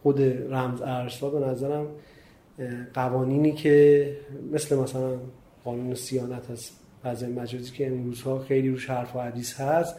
خود 0.02 0.20
رمز 0.52 0.82
ارزها 0.82 1.30
به 1.30 1.46
نظرم 1.46 1.86
قوانینی 2.94 3.52
که 3.52 4.16
مثل 4.52 4.76
مثلا 4.76 5.18
قانون 5.64 5.94
سیانت 5.94 6.50
از 6.50 6.70
فضای 7.04 7.32
مجازی 7.32 7.72
که 7.72 7.86
امروزها 7.86 8.38
خیلی 8.38 8.68
روش 8.68 8.90
حرف 8.90 9.16
و 9.16 9.20
حدیث 9.20 9.60
هست. 9.60 9.96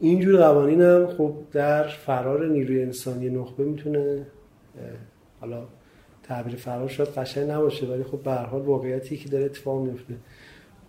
اینجور 0.00 0.36
قوانین 0.36 0.80
هم 0.80 1.06
خب 1.06 1.34
در 1.52 1.88
فرار 1.88 2.48
نیروی 2.48 2.82
انسانی 2.82 3.30
نخبه 3.30 3.64
می‌تونه 3.64 4.26
حالا 5.40 5.62
تعبیر 6.22 6.56
فرار 6.56 6.88
شاید 6.88 7.08
قشنگ 7.08 7.50
نباشه 7.50 7.86
ولی 7.86 8.02
خب 8.02 8.22
به 8.22 8.32
حال 8.32 8.62
واقعیتی 8.62 9.16
که 9.16 9.28
داره 9.28 9.44
اتفاق 9.44 9.82
میفته 9.82 10.14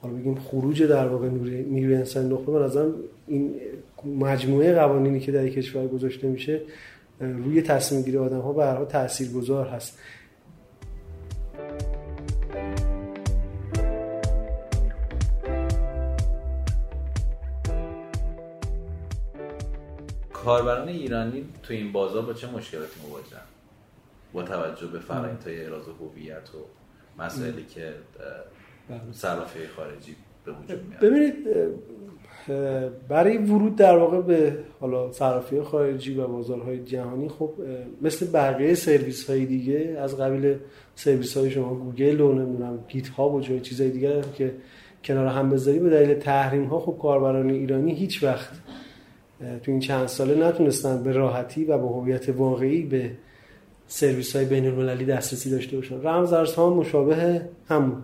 حالا 0.01 0.15
بگیم 0.15 0.35
خروج 0.35 0.83
در 0.83 1.07
واقع 1.07 1.29
نیروی 1.69 1.95
انسانی 1.95 2.33
نخبه 2.33 2.51
به 2.51 2.59
نظرم 2.59 2.93
این 3.27 3.55
مجموعه 4.05 4.75
قوانینی 4.75 5.19
که 5.19 5.31
در 5.31 5.49
کشور 5.49 5.87
گذاشته 5.87 6.27
میشه 6.27 6.61
روی 7.19 7.61
تصمیم 7.61 8.01
گیری 8.01 8.17
آدم 8.17 8.39
ها 8.39 8.53
به 8.53 8.65
هر 8.65 8.75
حال 8.75 8.85
تاثیرگذار 8.85 9.67
هست. 9.67 9.99
کاربران 20.45 20.87
ایرانی 20.87 21.45
تو 21.63 21.73
این 21.73 21.91
بازار 21.91 22.25
با 22.25 22.33
چه 22.33 22.47
مشکلاتی 22.47 22.99
مواجهن 23.07 23.41
با 24.33 24.43
توجه 24.43 24.87
به 24.87 24.99
فرآیندهای 24.99 25.65
اراز 25.65 25.83
هویت 25.87 26.49
و 26.55 26.57
مسائلی 27.21 27.65
که 27.65 27.93
بله. 28.89 29.01
صرافی 29.11 29.59
خارجی 29.67 30.15
به 30.45 30.51
وجود 30.51 30.83
میاد 30.83 31.01
ببینید 31.01 31.35
برای 33.07 33.37
ورود 33.37 33.75
در 33.75 33.97
واقع 33.97 34.21
به 34.21 34.57
حالا 34.79 35.11
صرافی 35.11 35.61
خارجی 35.61 36.17
و 36.17 36.27
بازارهای 36.27 36.83
جهانی 36.83 37.29
خب 37.29 37.53
مثل 38.01 38.31
بقیه 38.31 38.73
سرویس 38.73 39.29
های 39.29 39.45
دیگه 39.45 39.97
از 39.99 40.17
قبیل 40.17 40.57
سرویس 40.95 41.37
های 41.37 41.51
شما 41.51 41.75
گوگل 41.75 42.21
و 42.21 42.33
نمی‌دونم 42.33 42.79
Git 42.87 43.07
ها 43.07 43.29
و 43.29 43.41
جای 43.41 43.59
چیزای 43.59 43.89
دیگه 43.89 44.21
که 44.33 44.55
کنار 45.03 45.27
هم 45.27 45.49
بذاری 45.49 45.79
به 45.79 45.89
دلیل 45.89 46.13
تحریم 46.13 46.65
ها 46.65 46.79
خب 46.79 46.97
کاربران 47.01 47.49
ایرانی 47.49 47.95
هیچ 47.95 48.23
وقت 48.23 48.49
تو 49.39 49.71
این 49.71 49.79
چند 49.79 50.07
ساله 50.07 50.47
نتونستن 50.47 51.03
به 51.03 51.11
راحتی 51.11 51.65
و 51.65 51.77
با 51.77 51.87
هویت 51.87 52.29
واقعی 52.29 52.83
به 52.83 53.11
سرویس 53.87 54.35
های 54.35 54.45
بین 54.45 54.65
المللی 54.65 55.05
دسترسی 55.05 55.51
داشته 55.51 55.77
باشن. 55.77 56.01
رمز 56.01 56.33
ارزها 56.33 56.73
مشابه 56.73 57.41
همون. 57.69 58.03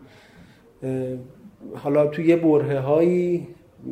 حالا 1.75 2.07
تو 2.07 2.21
یه 2.21 2.35
برهه 2.35 2.79
هایی 2.79 3.47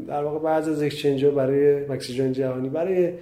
در 0.08 0.24
واقع 0.24 0.40
بعض 0.40 0.70
از 0.70 0.84
exchange 0.84 1.26
ها 1.26 1.32
برای 1.32 1.86
اکسیژن 1.86 2.32
جهانی 2.32 2.70
برای 2.70 3.14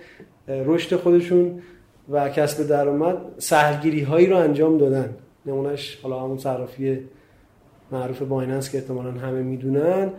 رشد 0.47 0.95
خودشون 0.95 1.61
و 2.09 2.29
کسب 2.29 2.67
درآمد 2.67 3.17
سهلگیری 3.37 4.01
هایی 4.01 4.27
رو 4.27 4.37
انجام 4.37 4.77
دادن. 4.77 5.15
نمونهش 5.45 5.99
حالا 6.03 6.19
همون 6.19 6.37
صرافی 6.37 6.99
معروف 7.91 8.21
Binance 8.21 8.71
که 8.71 8.77
احتمالا 8.77 9.11
همه 9.11 9.41
می‌دونن. 9.41 10.11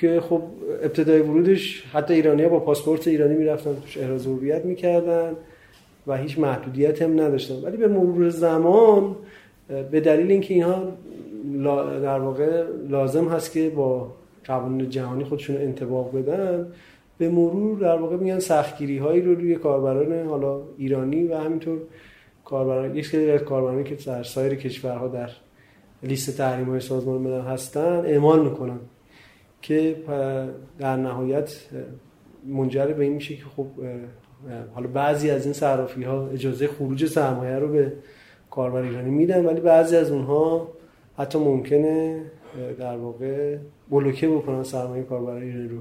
که 0.00 0.20
خب 0.20 0.42
ابتدای 0.82 1.20
ورودش 1.20 1.84
حتی 1.92 2.14
ایرانی 2.14 2.48
با 2.48 2.60
پاسپورت 2.60 3.08
ایرانی 3.08 3.34
می‌رفتن 3.34 3.74
توش 3.74 3.98
احراز 3.98 4.26
هویت 4.26 4.64
می‌کردن 4.64 5.32
و 6.06 6.16
هیچ 6.16 6.38
محدودیت 6.38 7.02
هم 7.02 7.20
نداشتن. 7.20 7.54
ولی 7.54 7.76
به 7.76 7.88
مرور 7.88 8.28
زمان 8.28 9.16
به 9.90 10.00
دلیل 10.00 10.30
اینکه 10.30 10.54
اینها 10.54 10.92
در 12.02 12.18
واقع 12.18 12.64
لازم 12.88 13.28
هست 13.28 13.52
که 13.52 13.70
با 13.70 14.12
قوانین 14.44 14.90
جهانی 14.90 15.24
خودشون 15.24 15.56
انتباق 15.56 16.16
بدن 16.16 16.66
به 17.18 17.28
مرور 17.28 17.78
در 17.78 17.96
واقع 17.96 18.16
میگن 18.16 18.38
سختگیری 18.38 18.98
هایی 18.98 19.22
رو 19.22 19.34
روی 19.34 19.54
کاربران 19.54 20.26
حالا 20.26 20.60
ایرانی 20.78 21.24
و 21.24 21.36
همینطور 21.36 21.78
کاربران 22.44 22.96
یک 22.96 23.06
سری 23.06 23.30
از 23.30 23.40
کاربرانی 23.40 23.84
که 23.84 23.94
در 23.94 24.22
سایر 24.22 24.54
کشورها 24.54 25.08
در 25.08 25.30
لیست 26.02 26.36
تحریم 26.36 26.70
های 26.70 26.80
سازمان 26.80 27.20
ملل 27.20 27.40
هستن 27.40 28.02
اعمال 28.06 28.44
می‌کنن. 28.44 28.78
که 29.62 29.96
در 30.78 30.96
نهایت 30.96 31.56
منجر 32.46 32.86
به 32.86 33.04
این 33.04 33.12
میشه 33.12 33.36
که 33.36 33.44
خب 33.56 33.66
حالا 34.74 34.88
بعضی 34.88 35.30
از 35.30 35.44
این 35.44 35.54
صرافی 35.54 36.02
ها 36.02 36.28
اجازه 36.28 36.68
خروج 36.68 37.06
سرمایه 37.06 37.58
رو 37.58 37.68
به 37.68 37.92
کاربر 38.50 38.82
ایرانی 38.82 39.10
میدن 39.10 39.46
ولی 39.46 39.60
بعضی 39.60 39.96
از 39.96 40.10
اونها 40.10 40.68
حتی 41.18 41.38
ممکنه 41.38 42.22
در 42.78 42.96
واقع 42.96 43.58
بلوکه 43.90 44.28
بکنن 44.28 44.62
سرمایه 44.62 45.02
کاربران 45.02 45.42
ایرانی 45.42 45.68
رو. 45.68 45.78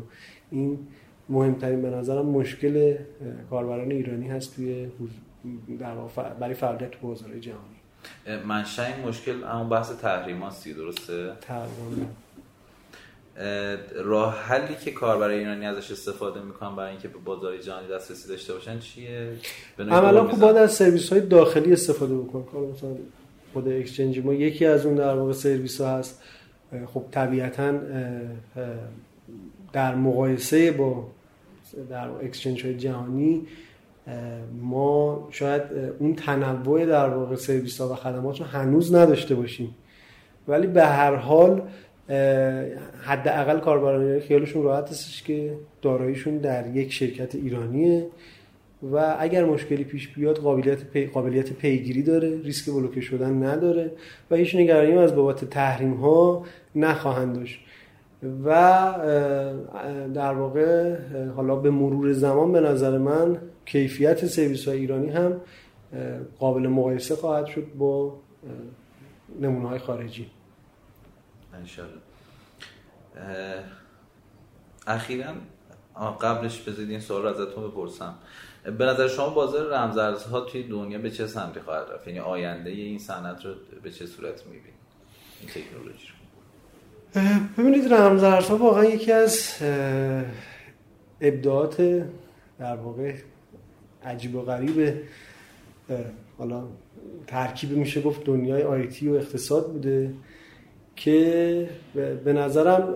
این 0.51 0.87
مهمترین 1.29 1.81
به 1.81 1.89
نظرم 1.89 2.25
مشکل 2.25 2.97
کاربران 3.49 3.91
ایرانی 3.91 4.27
هست 4.27 4.55
توی 4.55 4.87
در 5.79 5.95
برای 6.39 6.53
فعالیت 6.53 6.97
بازار 6.97 7.39
جهانی. 7.39 8.41
منشأ 8.47 8.85
این 8.85 9.07
مشکل 9.07 9.43
اما 9.43 9.63
بحث 9.63 9.91
تحریم 10.01 10.43
هستی 10.43 10.73
درسته؟ 10.73 11.31
تحریم 11.41 12.15
راه 14.03 14.35
حلی 14.35 14.75
که 14.85 14.91
کاربر 14.91 15.29
ایرانی 15.29 15.65
ازش 15.65 15.91
استفاده 15.91 16.41
می‌کنن 16.41 16.75
برای 16.75 16.89
اینکه 16.89 17.07
به 17.07 17.17
بازار 17.25 17.57
جهانی 17.57 17.87
دسترسی 17.87 18.29
داشته 18.29 18.53
باشن 18.53 18.79
چیه؟ 18.79 19.29
عملا 19.79 20.27
خب 20.27 20.39
باید 20.39 20.57
از 20.57 20.73
سرویس 20.73 21.13
های 21.13 21.21
داخلی 21.21 21.73
استفاده 21.73 22.15
بکن 22.15 22.45
مثلا 22.75 22.89
خود 23.53 23.67
exchange 23.67 24.19
ما 24.19 24.33
یکی 24.33 24.65
از 24.65 24.85
اون 24.85 24.95
در 24.95 25.15
واقع 25.15 25.33
سرویس 25.33 25.81
ها 25.81 25.97
هست. 25.97 26.21
خب 26.93 27.03
طبیعتا 27.11 27.73
در 29.73 29.95
مقایسه 29.95 30.71
با 30.71 31.07
در 31.89 32.09
exchange 32.09 32.65
های 32.65 32.77
جهانی 32.77 33.47
ما 34.61 35.27
شاید 35.31 35.61
اون 35.99 36.15
تنوع 36.15 36.85
در 36.85 37.09
واقع 37.09 37.35
سرویس 37.35 37.81
ها 37.81 37.89
و 37.89 37.95
خدمات 37.95 38.39
رو 38.39 38.45
هنوز 38.45 38.95
نداشته 38.95 39.35
باشیم. 39.35 39.75
ولی 40.47 40.67
به 40.67 40.85
هر 40.85 41.15
حال 41.15 41.61
حداقل 43.03 43.59
کاربران 43.59 44.19
خیالشون 44.19 44.63
راحت 44.63 44.89
هستش 44.89 45.23
که 45.23 45.53
داراییشون 45.81 46.37
در 46.37 46.75
یک 46.75 46.93
شرکت 46.93 47.35
ایرانیه 47.35 48.07
و 48.91 49.15
اگر 49.19 49.45
مشکلی 49.45 49.83
پیش 49.83 50.07
بیاد 50.07 50.37
قابلیت 50.37 50.83
پی... 50.83 51.05
قابلیت 51.05 51.53
پیگیری 51.53 52.03
داره 52.03 52.41
ریسک 52.41 52.71
بلوکه 52.71 53.01
شدن 53.01 53.43
نداره 53.43 53.91
و 54.31 54.35
هیچ 54.35 54.55
نگرانی 54.55 54.97
از 54.97 55.15
بابت 55.15 55.45
تحریم 55.45 55.93
ها 55.93 56.45
نخواهند 56.75 57.35
داشت. 57.35 57.59
و 58.45 58.49
در 60.13 60.33
واقع 60.33 60.95
حالا 61.35 61.55
به 61.55 61.69
مرور 61.69 62.13
زمان 62.13 62.51
به 62.51 62.59
نظر 62.59 62.97
من 62.97 63.37
کیفیت 63.65 64.25
سرویس 64.25 64.67
های 64.67 64.77
ایرانی 64.77 65.09
هم 65.09 65.41
قابل 66.39 66.67
مقایسه 66.67 67.15
خواهد 67.15 67.45
شد 67.45 67.67
با 67.77 68.13
نمونه 69.41 69.67
های 69.67 69.79
خارجی. 69.79 70.25
انشالله. 71.59 72.01
اخیرا 74.87 75.33
قبلش 76.21 76.61
بذارید 76.61 76.89
این 76.89 76.99
سوال 76.99 77.21
رو 77.21 77.27
ازتون 77.27 77.67
بپرسم. 77.67 78.15
به 78.77 78.85
نظر 78.85 79.07
شما 79.07 79.29
بازار 79.29 79.73
رمزارزها 79.73 80.41
توی 80.41 80.63
دنیا 80.63 80.99
به 80.99 81.11
چه 81.11 81.27
سمتی 81.27 81.59
خواهد 81.59 81.91
رفت؟ 81.91 82.07
یعنی 82.07 82.19
آینده 82.19 82.69
این 82.69 82.99
صنعت 82.99 83.45
رو 83.45 83.53
به 83.83 83.91
چه 83.91 84.05
صورت 84.05 84.45
می‌بینید؟ 84.45 84.73
این 85.41 85.49
تکنولوژی 85.49 86.07
رو. 86.07 86.15
ببینید 87.57 87.93
رمزارزها 87.93 88.57
واقعا 88.57 88.85
یکی 88.85 89.11
از 89.11 89.55
ابداعات 91.21 91.81
در 92.59 92.75
واقع 92.75 93.15
عجیب 94.03 94.35
و 94.35 94.41
غریب 94.41 95.01
حالا 96.37 96.63
ترکیب 97.27 97.71
میشه 97.71 98.01
گفت 98.01 98.23
دنیای 98.23 98.63
آیتی 98.63 99.09
و 99.09 99.13
اقتصاد 99.13 99.71
بوده. 99.71 100.13
که 100.95 101.69
به 102.25 102.33
نظرم 102.33 102.93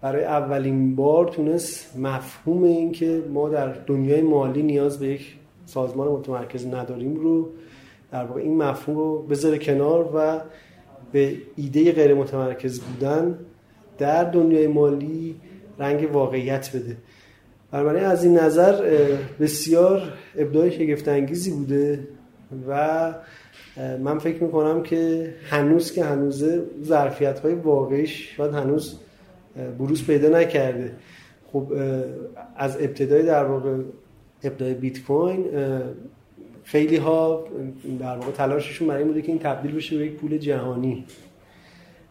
برای 0.00 0.24
اولین 0.24 0.96
بار 0.96 1.28
تونست 1.28 1.98
مفهوم 1.98 2.62
این 2.62 2.92
که 2.92 3.22
ما 3.32 3.48
در 3.48 3.72
دنیای 3.72 4.22
مالی 4.22 4.62
نیاز 4.62 4.98
به 4.98 5.06
یک 5.06 5.36
سازمان 5.66 6.08
متمرکز 6.08 6.66
نداریم 6.66 7.16
رو 7.16 7.48
در 8.12 8.24
واقع 8.24 8.40
این 8.40 8.56
مفهوم 8.56 8.98
رو 8.98 9.22
بذاره 9.22 9.58
کنار 9.58 10.10
و 10.14 10.40
به 11.12 11.36
ایده 11.56 11.92
غیر 11.92 12.14
متمرکز 12.14 12.80
بودن 12.80 13.38
در 13.98 14.24
دنیای 14.24 14.66
مالی 14.66 15.34
رنگ 15.78 16.12
واقعیت 16.12 16.76
بده. 16.76 16.96
بنابراین 17.70 18.04
از 18.04 18.24
این 18.24 18.38
نظر 18.38 18.82
بسیار 19.40 20.12
ابداع 20.36 20.70
شگفتانگیزی 20.70 21.50
بوده 21.50 22.08
و 22.68 23.14
من 23.76 24.18
فکر 24.18 24.42
می‌کنم 24.42 24.82
که 24.82 25.34
هنوز 25.50 25.92
که 25.92 26.04
هنوز 26.04 26.44
ظرفیت 26.82 27.38
های 27.38 27.54
واقعیش 27.54 28.36
شاید 28.36 28.54
هنوز 28.54 28.98
بروز 29.78 30.06
پیدا 30.06 30.28
نکرده. 30.28 30.92
خب 31.52 31.72
از 32.56 32.76
ابتدای 32.80 33.22
در 33.22 33.44
واقع 33.44 33.76
ابتدای 34.44 34.74
بیت 34.74 35.02
کوین 35.02 35.44
خیلی 36.64 36.96
ها 36.96 37.44
در 38.00 38.16
واقع 38.16 38.32
تلاششون 38.32 38.88
برای 38.88 39.02
این 39.02 39.08
بوده 39.08 39.22
که 39.22 39.28
این 39.28 39.38
تبدیل 39.38 39.72
بشه 39.72 39.98
به 39.98 40.06
یک 40.06 40.12
پول 40.12 40.38
جهانی. 40.38 41.04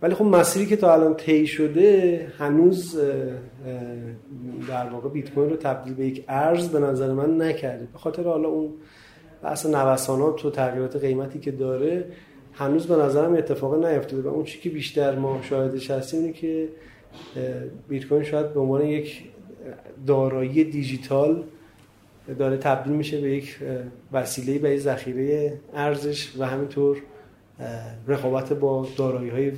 ولی 0.02 0.16
خب 0.16 0.26
مسیری 0.26 0.66
که 0.66 0.76
تا 0.76 0.94
الان 0.94 1.16
طی 1.16 1.48
شده 1.48 2.28
هنوز 2.38 3.00
در 4.70 4.90
واقع 4.90 5.10
بیت 5.10 5.34
کوین 5.34 5.50
رو 5.50 5.56
تبدیل 5.56 5.94
به 5.94 6.06
یک 6.06 6.24
ارز 6.28 6.70
به 6.70 6.80
نظر 6.80 7.14
من 7.14 7.42
نکرده. 7.42 7.88
به 7.94 8.00
خاطر 8.00 8.24
حالا 8.24 8.48
اون 8.50 8.70
بحث 9.44 9.66
نوسانات 9.66 10.46
و 10.46 10.50
تغییرات 10.50 10.96
قیمتی 10.96 11.40
که 11.40 11.52
داره 11.52 12.06
هنوز 12.54 12.88
به 12.88 12.96
نظرم 12.96 13.34
اتفاق 13.34 13.86
نیفتاده 13.86 14.30
و 14.30 14.34
اون 14.34 14.44
چی 14.44 14.60
که 14.60 14.70
بیشتر 14.70 15.20
ما 15.20 15.42
شاهدش 15.42 15.92
هستیم 15.92 16.20
اینه 16.22 16.34
که 16.34 16.70
بیت 17.90 18.08
کوین 18.08 18.24
شاید 18.24 18.54
به 18.54 18.60
عنوان 18.60 18.86
یک 18.86 19.24
دارایی 20.08 20.64
دیجیتال 20.64 21.44
داره 22.40 22.58
تبدیل 22.58 22.94
میشه 22.94 23.22
به 23.22 23.32
یک 23.32 23.58
وسیله 24.12 24.60
برای 24.60 24.80
ذخیره 24.80 25.60
ارزش 25.74 26.34
و 26.40 26.46
همینطور 26.46 26.98
رقابت 28.08 28.54
با 28.54 28.88
دارایی 28.98 29.30
های 29.30 29.52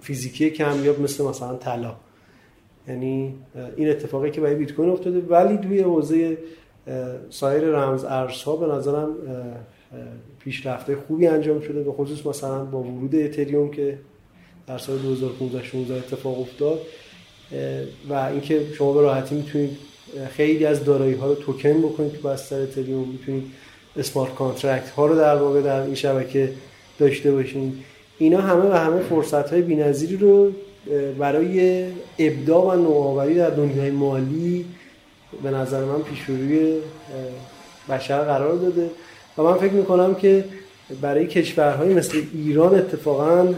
فیزیکی 0.00 0.50
کمیاب 0.50 1.00
مثل 1.00 1.24
مثلا 1.24 1.56
طلا. 1.56 1.96
یعنی 2.88 3.34
این 3.76 3.90
اتفاقی 3.90 4.30
که 4.30 4.40
برای 4.40 4.54
بیت 4.54 4.72
کوین 4.72 4.90
افتاده 4.90 5.20
ولی 5.20 5.58
توی 5.58 5.80
حوزه 5.80 6.38
سایر 7.30 7.62
رمز 7.62 8.04
ارزها 8.04 8.56
به 8.56 8.66
نظرم 8.66 9.08
پیشرفت 10.38 10.96
خوبی 10.96 11.26
انجام 11.26 11.60
شده 11.60 11.82
به 11.82 11.92
خصوص 11.92 12.26
مثلا 12.26 12.64
با 12.64 12.78
ورود 12.78 13.14
اتریوم 13.14 13.70
که 13.70 13.98
در 14.66 14.78
سال 14.78 14.98
2015 14.98 15.64
16 15.64 15.94
اتفاق 15.94 16.40
افتاد. 16.40 16.80
و 18.10 18.14
اینکه 18.14 18.60
شما 18.74 18.92
به 18.92 19.00
راحتی 19.00 19.34
می‌تونید 19.34 19.76
خیلی 20.30 20.64
از 20.64 20.84
دارایی 20.84 21.14
ها 21.14 21.26
رو 21.26 21.34
توکن 21.34 21.78
بکنید 21.78 22.12
تو 22.12 22.28
بستر 22.28 22.60
اتریوم 22.60 23.08
می‌تونید 23.08 23.44
smart 23.96 24.34
contract 24.34 24.90
ها 24.90 25.06
رو 25.06 25.16
در 25.16 25.36
واقع 25.36 25.60
در 25.62 25.80
این 25.80 25.94
شبکه 25.94 26.52
داشته 26.98 27.32
باشین. 27.32 27.76
اینا 28.18 28.40
همه 28.40 28.70
و 28.70 28.72
همه 28.72 29.00
فرصت 29.00 29.50
های 29.50 29.62
بی‌نظیری 29.62 30.16
رو 30.16 30.52
برای 31.18 31.86
ابداع 32.18 32.64
و 32.64 32.82
نوآوری 32.82 33.34
در 33.34 33.50
دنیای 33.50 33.90
مالی 33.90 34.64
به 35.42 35.50
نظر 35.50 35.84
من 35.84 36.02
پیشروی 36.02 36.76
بشر 37.88 38.24
قرار 38.24 38.54
داده. 38.54 38.90
و 39.38 39.42
من 39.42 39.54
فکر 39.54 39.72
می‌کنم 39.72 40.14
که 40.14 40.44
برای 41.00 41.26
کشورهای 41.26 41.94
مثل 41.94 42.22
ایران 42.34 42.74
اتفاقا 42.74 43.54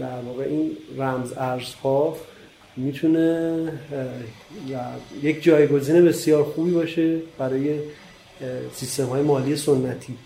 در 0.00 0.20
واقع 0.26 0.44
این 0.44 0.70
رمز 0.98 1.32
ارزها 1.36 2.16
می‌تونه 2.76 3.72
یک 5.22 5.42
جایگزین 5.42 6.04
بسیار 6.04 6.44
خوبی 6.44 6.70
باشه 6.70 7.18
برای 7.38 7.78
سیستم 8.74 9.04
های 9.04 9.22
مالی 9.22 9.56
سنتی. 9.56 10.16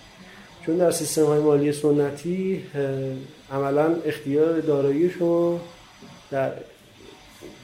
چون 0.67 0.77
در 0.77 0.91
سیستم 0.91 1.25
های 1.25 1.39
مالی 1.39 1.73
سنتی 1.73 2.63
عملا 3.53 3.95
اختیار 4.07 4.61
دارایی 4.61 5.11
شما 5.11 5.61
در 6.31 6.53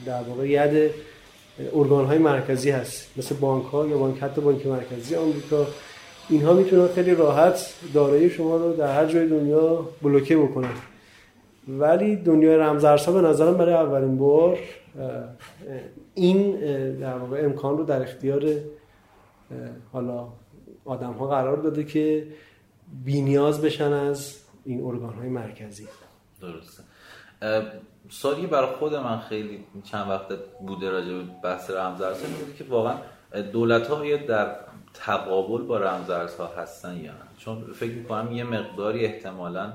در 0.05 0.21
واقع 0.21 0.49
ید 0.49 0.91
ارگان 1.59 2.05
های 2.05 2.17
مرکزی 2.17 2.71
هست. 2.71 3.17
مثل 3.17 3.35
بانک 3.35 3.65
ها 3.65 3.87
یا 3.87 3.97
بانک 3.97 4.23
حتی 4.23 4.41
بانک 4.41 4.67
مرکزی 4.67 5.15
آمریکا. 5.15 5.65
اینها 6.29 6.53
می‌تونن 6.53 6.87
خیلی 6.87 7.15
راحت 7.15 7.73
دارایی 7.93 8.29
شما 8.29 8.57
رو 8.57 8.73
در 8.73 8.95
هر 8.95 9.05
جای 9.05 9.27
دنیا 9.27 9.89
بلوکه 10.01 10.37
بکنن. 10.37 10.73
ولی 11.67 12.15
دنیای 12.15 12.57
رمزارزها 12.57 13.11
به 13.11 13.21
نظرم 13.21 13.57
برای 13.57 13.73
اولین 13.73 14.17
بار 14.17 14.57
این 16.13 16.51
در 16.95 17.17
واقع 17.17 17.45
امکان 17.45 17.77
رو 17.77 17.83
در 17.83 18.01
اختیار 18.01 18.43
حالا 19.93 20.27
آدم 20.85 21.11
ها 21.13 21.27
قرار 21.27 21.57
داده 21.57 21.83
که 21.83 22.27
بینیاز 23.05 23.61
بشن 23.61 23.93
از 23.93 24.35
این 24.65 24.83
ارگان 24.83 25.13
های 25.13 25.29
مرکزی. 25.29 25.87
درسته. 26.41 26.83
سالی 28.09 28.47
برای 28.47 28.75
خود 28.75 28.95
من 28.95 29.19
خیلی 29.19 29.63
چند 29.83 30.09
وقت 30.09 30.27
بوده 30.67 30.89
راجع 30.89 31.13
به 31.13 31.23
بحث 31.43 31.71
رمزارزها 31.71 32.27
که 32.57 32.63
واقعا 32.63 32.95
دولت 33.51 33.87
ها 33.87 34.17
در 34.27 34.55
تقابل 34.93 35.61
با 35.61 35.77
رمزارزها 35.77 36.47
هستن 36.47 36.97
یا 36.97 37.11
نه. 37.11 37.17
چون 37.37 37.73
فکر 37.73 37.91
می‌کنم 37.91 38.31
یه 38.31 38.43
مقداری 38.43 39.05
احتمالا 39.05 39.73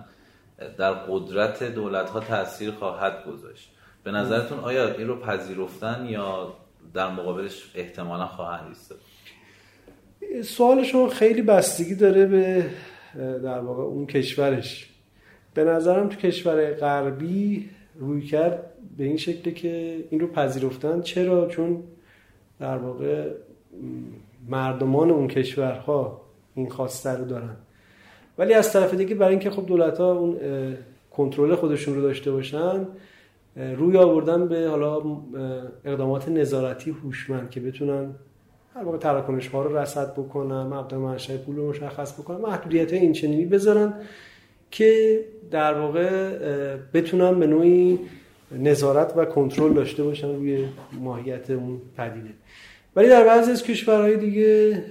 در 0.78 0.92
قدرت 0.92 1.62
دولت 1.62 2.10
ها 2.10 2.20
تاثیر 2.20 2.70
خواهد 2.70 3.24
گذاشت. 3.26 3.70
به 4.04 4.10
نظرتون 4.10 4.58
آیا 4.58 4.94
این 4.94 5.08
رو 5.08 5.20
پذیرفتن 5.20 6.06
یا 6.08 6.54
در 6.94 7.10
مقابلش 7.10 7.72
احتمالا 7.74 8.26
خواهند 8.26 8.68
ایستاد؟ 8.68 8.98
سوال 10.42 10.84
شما 10.84 11.08
خیلی 11.08 11.42
بستگی 11.42 11.94
داره 11.94 12.26
به 12.26 12.70
در 13.44 13.58
واقع 13.58 13.82
اون 13.82 14.06
کشورش. 14.06 14.88
به 15.54 15.64
نظرم 15.64 16.08
تو 16.08 16.16
کشور 16.16 16.74
غربی 16.74 17.70
روی 17.98 18.22
کرد 18.22 18.72
به 18.96 19.04
این 19.04 19.16
شکل 19.16 19.50
که 19.50 20.04
این 20.10 20.20
رو 20.20 20.26
پذیرفتن. 20.26 21.00
چرا؟ 21.00 21.48
چون 21.48 21.82
در 22.60 22.76
واقع 22.76 23.30
مردمان 24.48 25.10
اون 25.10 25.28
کشورها 25.28 26.20
این 26.54 26.68
خواسته 26.68 27.10
رو 27.10 27.24
دارن. 27.24 27.56
ولی 28.38 28.54
از 28.54 28.72
طرف 28.72 28.94
دیگه 28.94 29.14
برای 29.14 29.30
اینکه 29.30 29.50
خب 29.50 29.66
دولت 29.66 29.98
ها 29.98 30.12
اون 30.12 30.38
کنترل 31.10 31.54
خودشون 31.54 31.94
رو 31.94 32.02
داشته 32.02 32.32
باشن 32.32 32.86
روی 33.56 33.96
آوردن 33.96 34.48
به 34.48 34.68
حالا 34.68 35.02
اقدامات 35.84 36.28
نظارتی 36.28 36.90
هوشمند 36.90 37.50
که 37.50 37.60
بتونن 37.60 38.14
هر 38.74 38.84
واقع 38.84 38.98
تراکنش 38.98 39.48
ها 39.48 39.62
رو 39.62 39.76
رصد 39.76 40.12
بکنن 40.12 40.62
مبدا 40.62 40.98
منشأ 40.98 41.36
پول 41.36 41.56
رو 41.56 41.68
مشخص 41.68 42.20
بکنن 42.20 42.40
محدودیت 42.40 42.92
این 42.92 43.12
چنینی 43.12 43.46
بذارن 43.46 43.94
که 44.72 45.20
در 45.50 45.74
واقع 45.74 46.36
بتونن 46.94 47.40
به 47.40 47.46
نوعی 47.46 47.98
نظارت 48.58 49.16
و 49.16 49.24
کنترل 49.24 49.72
داشته 49.72 50.04
باشن 50.04 50.34
روی 50.34 50.64
ماهیت 51.00 51.50
اون 51.50 51.80
پدیده. 51.96 52.30
ولی 52.96 53.08
در 53.08 53.24
بعضی 53.24 53.50
از 53.50 53.62
کشورهای 53.62 54.16
دیگه 54.16 54.82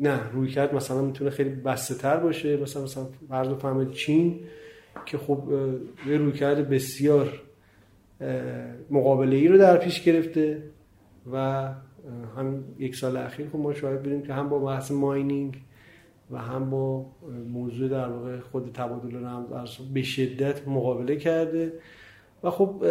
نه 0.00 0.20
روی 0.32 0.48
کرد 0.48 0.74
مثلا 0.74 1.02
می‌تونه 1.02 1.30
خیلی 1.30 1.50
بسته 1.50 1.94
تر 1.94 2.16
باشه. 2.16 2.56
مثلا 2.56 2.82
مثلا 2.82 3.06
فرض 3.28 3.90
چین 3.92 4.40
که 5.06 5.18
خب 5.18 5.42
یه 6.08 6.16
روی 6.16 6.32
کرد 6.32 6.68
بسیار 6.68 7.42
مقابله 8.90 9.36
ای 9.36 9.48
رو 9.48 9.58
در 9.58 9.76
پیش 9.76 10.02
گرفته 10.02 10.62
و 11.32 11.68
هم 12.36 12.64
یک 12.78 12.96
سال 12.96 13.16
اخیر 13.16 13.48
خب 13.48 13.58
ما 13.58 13.74
شاید 13.74 14.02
بودیم 14.02 14.22
که 14.22 14.32
هم 14.32 14.48
با 14.48 14.58
بحث 14.58 14.90
ماینینگ 14.90 15.62
و 16.34 16.38
هم 16.38 16.70
با 16.70 17.06
موضوع 17.52 17.88
در 17.88 18.08
واقع 18.08 18.40
خود 18.40 18.70
تبادل 18.74 19.24
رمز 19.24 19.48
به 19.94 20.02
شدت 20.02 20.68
مقابله 20.68 21.16
کرده. 21.16 21.72
و 22.42 22.50
خب 22.50 22.84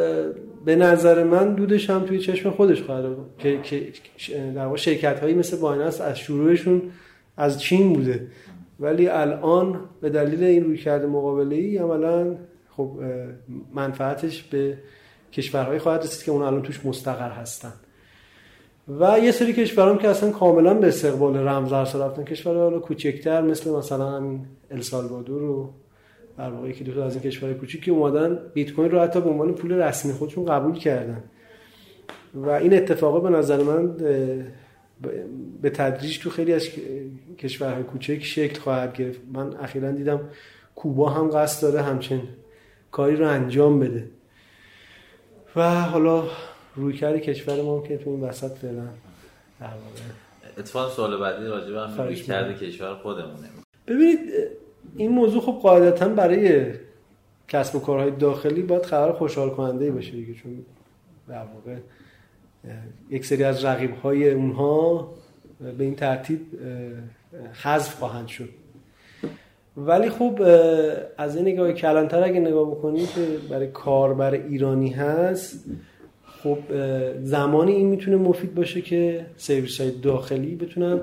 به 0.65 0.75
نظر 0.75 1.23
من 1.23 1.53
دودش 1.53 1.89
هم 1.89 2.05
توی 2.05 2.19
چشم 2.19 2.49
خودش 2.49 2.81
خواهد 2.81 3.05
که 3.37 3.59
در 4.55 4.65
واقع 4.65 4.77
شرکت 4.77 5.19
هایی 5.19 5.35
مثل 5.35 5.57
بایننس 5.57 6.01
از 6.01 6.19
شروعشون 6.19 6.81
از 7.37 7.61
چین 7.61 7.93
بوده. 7.93 8.27
ولی 8.79 9.07
الان 9.07 9.79
به 10.01 10.09
دلیل 10.09 10.43
این 10.43 10.63
روی 10.63 10.77
کرده 10.77 11.07
مقابله 11.07 11.55
ای 11.55 11.77
عملا 11.77 12.35
خب 12.69 12.99
منفعتش 13.73 14.43
به 14.43 14.77
کشورهایی 15.31 15.79
خواهد 15.79 16.01
رسید 16.01 16.25
که 16.25 16.31
اون 16.31 16.41
الان 16.41 16.61
توش 16.61 16.85
مستقر 16.85 17.31
هستن. 17.31 17.73
و 18.87 19.19
یه 19.19 19.31
سری 19.31 19.53
کشورام 19.53 19.97
که 19.97 20.09
اصلا 20.09 20.31
کاملا 20.31 20.73
به 20.73 20.87
استقبال 20.87 21.37
رمز 21.37 21.73
رفتن 21.73 22.23
کشور 22.23 22.55
حالا 22.55 22.79
کوچکتر 22.79 23.41
مثل 23.41 23.71
مثلا 23.71 24.09
همین 24.09 24.45
السالوادور 24.71 25.43
و 25.43 25.73
در 26.37 26.49
واقع 26.49 26.69
یکی 26.69 26.83
دو 26.83 26.93
تا 26.93 27.05
از 27.05 27.13
این 27.13 27.23
کشورهای 27.23 27.59
کوچیک 27.59 27.83
که 27.83 27.91
اومدن 27.91 28.39
بیت 28.53 28.73
کوین 28.73 28.91
رو 28.91 28.99
حتی 28.99 29.21
به 29.21 29.29
عنوان 29.29 29.53
پول 29.53 29.71
رسمی 29.71 30.13
خودشون 30.13 30.45
قبول 30.45 30.73
کردن. 30.73 31.23
و 32.33 32.49
این 32.49 32.73
اتفاقا 32.73 33.19
به 33.19 33.29
نظر 33.29 33.63
من 33.63 33.97
به 35.61 35.69
تدریج 35.69 36.19
تو 36.19 36.29
خیلی 36.29 36.53
از 36.53 36.67
کشورهای 37.37 37.83
کوچک 37.83 38.23
شکل 38.23 38.59
خواهد 38.59 38.97
گرفت. 38.97 39.19
من 39.33 39.55
اخیرا 39.55 39.91
دیدم 39.91 40.19
کوبا 40.75 41.09
هم 41.09 41.29
قصد 41.29 41.61
داره 41.61 41.81
همچین 41.81 42.21
کاری 42.91 43.15
رو 43.15 43.27
انجام 43.27 43.79
بده. 43.79 44.09
و 45.55 45.81
حالا 45.81 46.23
روی 46.75 46.93
کرد 46.93 47.17
کشور 47.17 47.61
ما 47.61 47.81
که 47.81 47.97
تو 47.97 48.09
این 48.09 48.21
وسط 48.21 48.51
فعلا. 48.51 48.87
اتفاق 50.57 50.91
سوال 50.91 51.17
بعدی 51.17 51.45
راجع 51.45 51.71
به 51.71 52.03
روی 52.03 52.15
کرد 52.15 52.57
کشور 52.57 52.95
خودمونه. 52.95 53.49
ببینید 53.87 54.19
این 54.95 55.11
موضوع 55.11 55.41
خب 55.41 55.59
قاعدتا 55.63 56.09
برای 56.09 56.71
کسب 57.47 57.75
و 57.75 57.79
کارهای 57.79 58.11
داخلی 58.11 58.61
باید 58.61 58.85
خبر 58.85 59.11
خوشحال 59.11 59.49
کننده 59.49 59.91
باشه 59.91 60.11
دیگه 60.11 60.33
چون 60.33 60.65
در 61.27 61.43
واقع 61.43 61.77
یک 63.09 63.25
سری 63.25 63.43
از 63.43 63.65
رقیب 63.65 63.95
های 63.95 64.31
اونها 64.31 65.13
به 65.77 65.83
این 65.83 65.95
ترتیب 65.95 66.39
حذف 67.63 67.95
خواهند 67.95 68.27
شد. 68.27 68.49
ولی 69.77 70.09
خب 70.09 70.41
از 71.17 71.35
این 71.35 71.47
نگاه 71.47 71.73
کلانتر 71.73 72.23
اگه 72.23 72.39
نگاه 72.39 72.71
بکنید 72.71 73.09
که 73.11 73.27
برای 73.49 73.67
کاربر 73.67 74.31
ایرانی 74.31 74.89
هست 74.89 75.65
خب 76.43 76.57
زمانی 77.23 77.71
این 77.71 77.87
می‌تونه 77.87 78.17
مفید 78.17 78.55
باشه 78.55 78.81
که 78.81 79.25
سرویس 79.37 79.81
های 79.81 79.91
داخلی 79.91 80.55
بتونن 80.55 80.99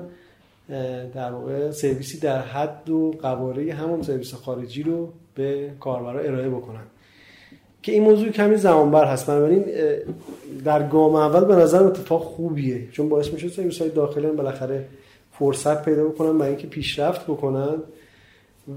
در 1.15 1.31
واقع 1.31 1.71
سرویسی 1.71 2.19
در 2.19 2.41
حد 2.41 2.89
و 2.89 3.11
قواره 3.21 3.73
همون 3.73 4.01
سرویس 4.01 4.33
خارجی 4.33 4.83
رو 4.83 5.09
به 5.35 5.69
کاربرا 5.79 6.19
ارائه 6.19 6.49
بکنن. 6.49 6.83
که 7.81 7.91
این 7.91 8.03
موضوع 8.03 8.29
کمی 8.29 8.57
زمانبر 8.57 9.05
هست. 9.05 9.27
بنابراین 9.27 9.65
در 10.65 10.87
گام 10.87 11.15
اول 11.15 11.45
به 11.45 11.55
نظر 11.55 11.83
اتفاق 11.83 12.21
خوبیه. 12.23 12.87
چون 12.91 13.09
باعث 13.09 13.33
میشه 13.33 13.49
سرویس 13.49 13.81
های 13.81 13.89
داخلی 13.89 14.27
هم 14.27 14.35
بالاخره 14.35 14.85
فرصت 15.31 15.85
پیدا 15.85 16.03
بکنن 16.05 16.37
برای 16.37 16.49
اینکه 16.49 16.67
پیشرفت 16.67 17.23
بکنن. 17.23 17.75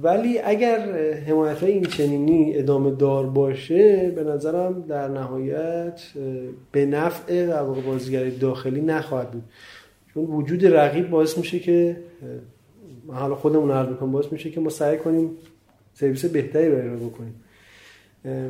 ولی 0.03 0.39
اگر 0.39 0.93
حمایت 1.15 1.59
های 1.59 1.73
این 1.73 1.85
چنینی 1.85 2.57
ادامه 2.57 2.91
دار 2.91 3.27
باشه 3.27 4.13
به 4.17 4.25
نظرم 4.25 4.85
در 4.89 5.09
نهایت 5.09 6.03
به 6.73 6.87
نفع 6.87 7.47
در 7.47 7.63
بازیگری 7.63 8.31
داخلی 8.31 8.81
نخواهد 8.81 9.31
بود. 9.31 9.43
چون 10.15 10.25
وجود 10.25 10.67
رقیب 10.67 11.11
باعث 11.11 11.39
میشه 11.39 11.59
که 11.59 11.97
حالا 13.09 13.35
خودمون 13.35 13.71
عرض 13.71 13.89
می‌کنم 13.89 14.13
باعث 14.13 14.33
میشه 14.33 14.51
که 14.51 14.61
ما 14.61 14.71
سعی 14.71 14.99
کنیم 14.99 15.31
سرویس 15.95 16.25
بهتری 16.25 16.69
رو 16.69 16.77
ارائه 16.77 16.97
بکنیم. 16.97 17.35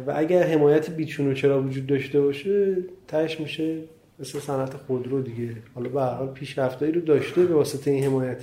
و 0.06 0.12
اگر 0.16 0.42
حمایت 0.42 0.90
بیچون 0.90 1.30
و 1.30 1.34
چرا 1.34 1.62
وجود 1.62 1.86
داشته 1.86 2.20
باشه 2.20 2.76
تهش 3.08 3.40
میشه 3.40 3.78
مثل 4.18 4.38
صنعت 4.38 4.76
خودرو 4.76 5.22
دیگه. 5.22 5.48
حالا 5.74 5.88
به 5.88 6.00
هر 6.00 6.14
حال 6.14 6.28
پیشرفتایی 6.28 6.92
رو 6.92 7.00
داشته 7.00 7.44
به 7.44 7.54
واسطه 7.54 7.90
این 7.90 8.04
حمایت 8.04 8.42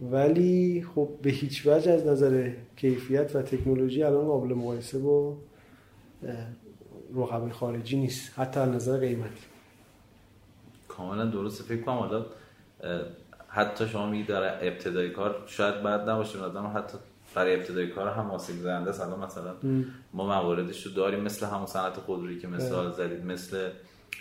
ولی 0.00 0.86
خب 0.94 1.08
به 1.22 1.30
هیچ 1.30 1.66
وجه 1.66 1.92
از 1.92 2.06
نظر 2.06 2.50
کیفیت 2.76 3.36
و 3.36 3.42
تکنولوژی 3.42 4.02
الان 4.02 4.26
قابل 4.26 4.54
مقایسه 4.54 4.98
با 4.98 5.36
رقبای 7.14 7.52
خارجی 7.52 7.96
نیست 7.96 8.38
حتی 8.38 8.60
از 8.60 8.68
نظر 8.68 8.98
قیمت. 8.98 9.30
کاملا 10.88 11.24
درسته. 11.24 11.64
فکر 11.64 11.82
کنم 11.82 11.94
حالا 11.94 12.26
حتی 13.48 13.86
شما 13.88 14.10
میگی 14.10 14.24
داره 14.24 14.58
ابتدای 14.68 15.10
کار 15.10 15.42
شاید 15.46 15.82
بعد 15.82 16.08
نباشه 16.08 16.38
آدم 16.38 16.72
حتی 16.76 16.98
برای 17.34 17.54
ابتدای 17.54 17.88
کار 17.88 18.08
هم 18.08 18.30
آسیب 18.30 18.56
زنده 18.56 18.90
است. 18.90 19.00
مثلا 19.00 19.54
ما 20.14 20.26
مواردش 20.26 20.86
رو 20.86 20.92
داریم 20.92 21.20
مثل 21.20 21.46
همون 21.46 21.66
صنعت 21.66 21.92
خودرویی 21.92 22.38
که 22.38 22.48
مثال 22.48 22.92
زدید 22.92 23.24
مثل 23.24 23.68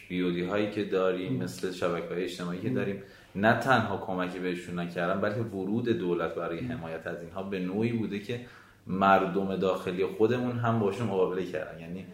بیودی 0.10 0.46
هایی 0.46 0.72
که 0.72 0.84
داریم 0.84 1.44
مثل 1.44 1.72
شبکه 1.72 2.14
های 2.14 2.24
اجتماعی 2.24 2.62
که 2.62 2.70
داریم. 2.70 3.04
نه 3.36 3.60
تنها 3.60 3.98
کمکی 3.98 4.40
بهشون 4.40 4.80
نکردن 4.80 5.22
بلکه 5.22 5.40
ورود 5.40 5.90
دولت 5.90 6.36
برای 6.36 6.60
حمایت 6.60 7.08
از 7.08 7.22
اینها 7.22 7.44
به 7.44 7.60
نوعی 7.60 7.92
بوده 7.92 8.20
که 8.20 8.40
مردم 8.88 9.56
داخلی 9.56 10.06
خودمون 10.06 10.52
هم 10.52 10.80
باشون 10.80 11.08
مقابله 11.08 11.46
کردن. 11.46 11.80
یعنی 11.80 12.06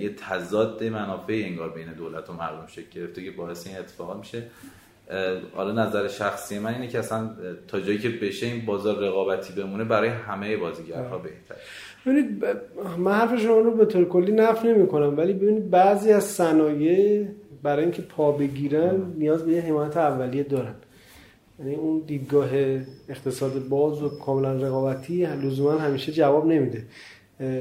یه 0.00 0.14
تضاد 0.14 0.84
منافع 0.84 1.42
انگار 1.46 1.70
بین 1.70 1.92
دولت 1.92 2.30
و 2.30 2.32
مردم 2.32 2.66
شکل 2.66 3.00
گرفته 3.00 3.24
که 3.24 3.30
باعث 3.30 3.66
این 3.66 3.78
اتفاقات 3.78 4.18
میشه. 4.18 4.42
حالا 5.54 5.84
نظر 5.86 6.08
شخصی 6.08 6.58
من 6.58 6.74
اینه 6.74 6.88
که 6.88 6.98
اصلا 6.98 7.30
تا 7.68 7.80
جایی 7.80 7.98
که 7.98 8.08
بشه 8.08 8.46
این 8.46 8.66
بازار 8.66 9.08
رقابتی 9.08 9.52
بمونه 9.52 9.84
برای 9.84 10.08
همه 10.08 10.56
بازیگرها 10.56 11.18
بهتر 11.18 11.54
ببینید 12.06 12.44
من 12.98 13.12
حرف 13.12 13.40
شما 13.40 13.58
رو 13.58 13.76
به 13.76 13.84
طور 13.84 14.04
کلی 14.04 14.32
نفی 14.32 14.68
نمی 14.68 14.88
کنم 14.88 15.16
ولی 15.16 15.32
ببینید 15.32 15.70
بعضی 15.70 16.12
از 16.12 16.24
صنایع 16.24 17.26
برای 17.64 17.82
اینکه 17.82 18.02
پا 18.02 18.32
بگیرن 18.32 19.14
نیاز 19.18 19.42
به 19.42 19.52
یه 19.52 19.60
حمایت 19.60 19.96
اولیه 19.96 20.42
دارن. 20.42 20.74
یعنی 21.58 21.74
اون 21.74 22.02
دیدگاه 22.06 22.48
اقتصاد 23.08 23.68
باز 23.68 24.02
و 24.02 24.08
کاملا 24.08 24.52
رقابتی 24.52 25.26
لزوما 25.26 25.78
همیشه 25.78 26.12
جواب 26.12 26.46
نمیده. 26.46 26.84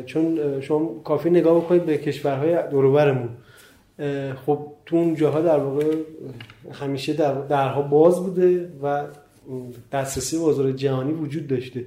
چون 0.05 0.39
شما 0.61 1.01
کافی 1.03 1.29
نگاه 1.29 1.61
بکنید 1.61 1.85
به 1.85 1.97
کشورهای 1.97 2.69
دوروبرمون. 2.71 3.29
خب 4.45 4.59
تو 4.85 4.95
اون 4.95 5.15
جاها 5.15 5.41
در 5.41 5.57
واقع 5.57 5.95
همیشه 6.71 7.13
در 7.13 7.33
درها 7.41 7.81
باز 7.81 8.23
بوده 8.23 8.69
و 8.83 9.03
دسترسی 9.91 10.37
بازار 10.37 10.71
جهانی 10.71 11.13
وجود 11.13 11.47
داشته. 11.47 11.85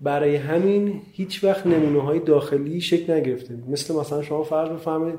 برای 0.00 0.36
همین 0.36 1.00
هیچ 1.12 1.44
وقت 1.44 1.66
نمونه 1.66 2.02
های 2.02 2.18
داخلی 2.18 2.80
شکل 2.80 3.12
نگرفته. 3.12 3.54
مثل 3.68 3.94
مثلا 3.94 4.22
شما 4.22 4.42
فرض 4.42 4.68
بفهمید 4.68 5.14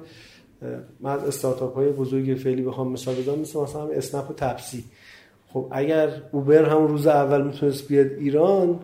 من 1.00 1.12
از 1.12 1.24
استارتاپ 1.24 1.76
های 1.76 1.90
بزرگ 1.90 2.38
فعلی 2.38 2.62
بخوام 2.62 2.92
مثال 2.92 3.16
بزنم 3.16 3.40
مثل 3.40 3.60
مثلا 3.60 3.88
اسنپ 3.88 4.32
و 4.32 4.34
تپسی. 4.34 4.84
خب 5.54 5.68
اگر 5.72 6.10
اوبر 6.32 6.66
هم 6.70 6.88
روز 6.88 7.08
اول 7.08 7.42
می‌تونست 7.42 7.88
بیاد 7.88 8.12
ایران 8.12 8.80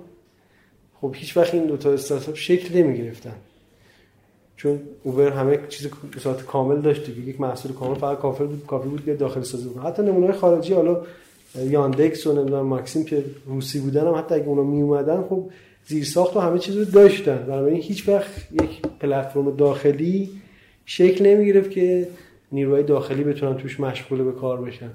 خب 1.01 1.11
هیچ 1.15 1.37
وقت 1.37 1.53
این 1.53 1.65
دوتا 1.65 1.91
استارتاپ 1.91 2.35
شکل 2.35 2.77
نمی 2.77 2.97
گرفتن 2.97 3.35
چون 4.55 4.79
اوبر 5.03 5.29
همه 5.29 5.59
چیز 5.69 5.89
صورت 6.19 6.45
کامل 6.45 6.81
داشت 6.81 7.05
دیگه. 7.05 7.29
یک 7.29 7.41
محصول 7.41 7.71
کامل 7.71 7.95
فقط 7.95 8.17
کافی 8.17 8.43
بود 8.43 8.65
کافی 8.67 8.89
بود 8.89 9.05
بیاد 9.05 9.17
داخل 9.17 9.41
سازی 9.41 9.69
کنه 9.69 9.83
حتی 9.83 10.01
نمونه 10.01 10.33
خارجی 10.33 10.73
حالا 10.73 11.01
یاندکس 11.55 12.27
و 12.27 12.33
نمی‌دونم 12.33 12.65
ماکسیم 12.65 13.05
که 13.05 13.23
روسی 13.45 13.79
بودن 13.79 14.07
هم 14.07 14.15
حتی 14.15 14.35
اگه 14.35 14.47
اونا 14.47 14.63
می 14.63 14.81
اومدن 14.81 15.23
خب 15.23 15.49
زیر 15.87 16.03
ساخت 16.03 16.37
و 16.37 16.39
همه 16.39 16.59
چیز 16.59 16.77
رو 16.77 16.85
داشتن. 16.85 17.37
بنابراین 17.37 17.81
هیچ 17.81 18.09
وقت 18.09 18.47
یک 18.51 18.81
پلتفرم 18.99 19.55
داخلی 19.55 20.29
شکل 20.89 21.25
نمی 21.25 21.45
گرفت 21.45 21.71
که 21.71 22.07
نیروهای 22.51 22.83
داخلی 22.83 23.23
بتونن 23.23 23.57
توش 23.57 23.79
مشغول 23.79 24.23
به 24.23 24.31
کار 24.31 24.61
بشن. 24.61 24.89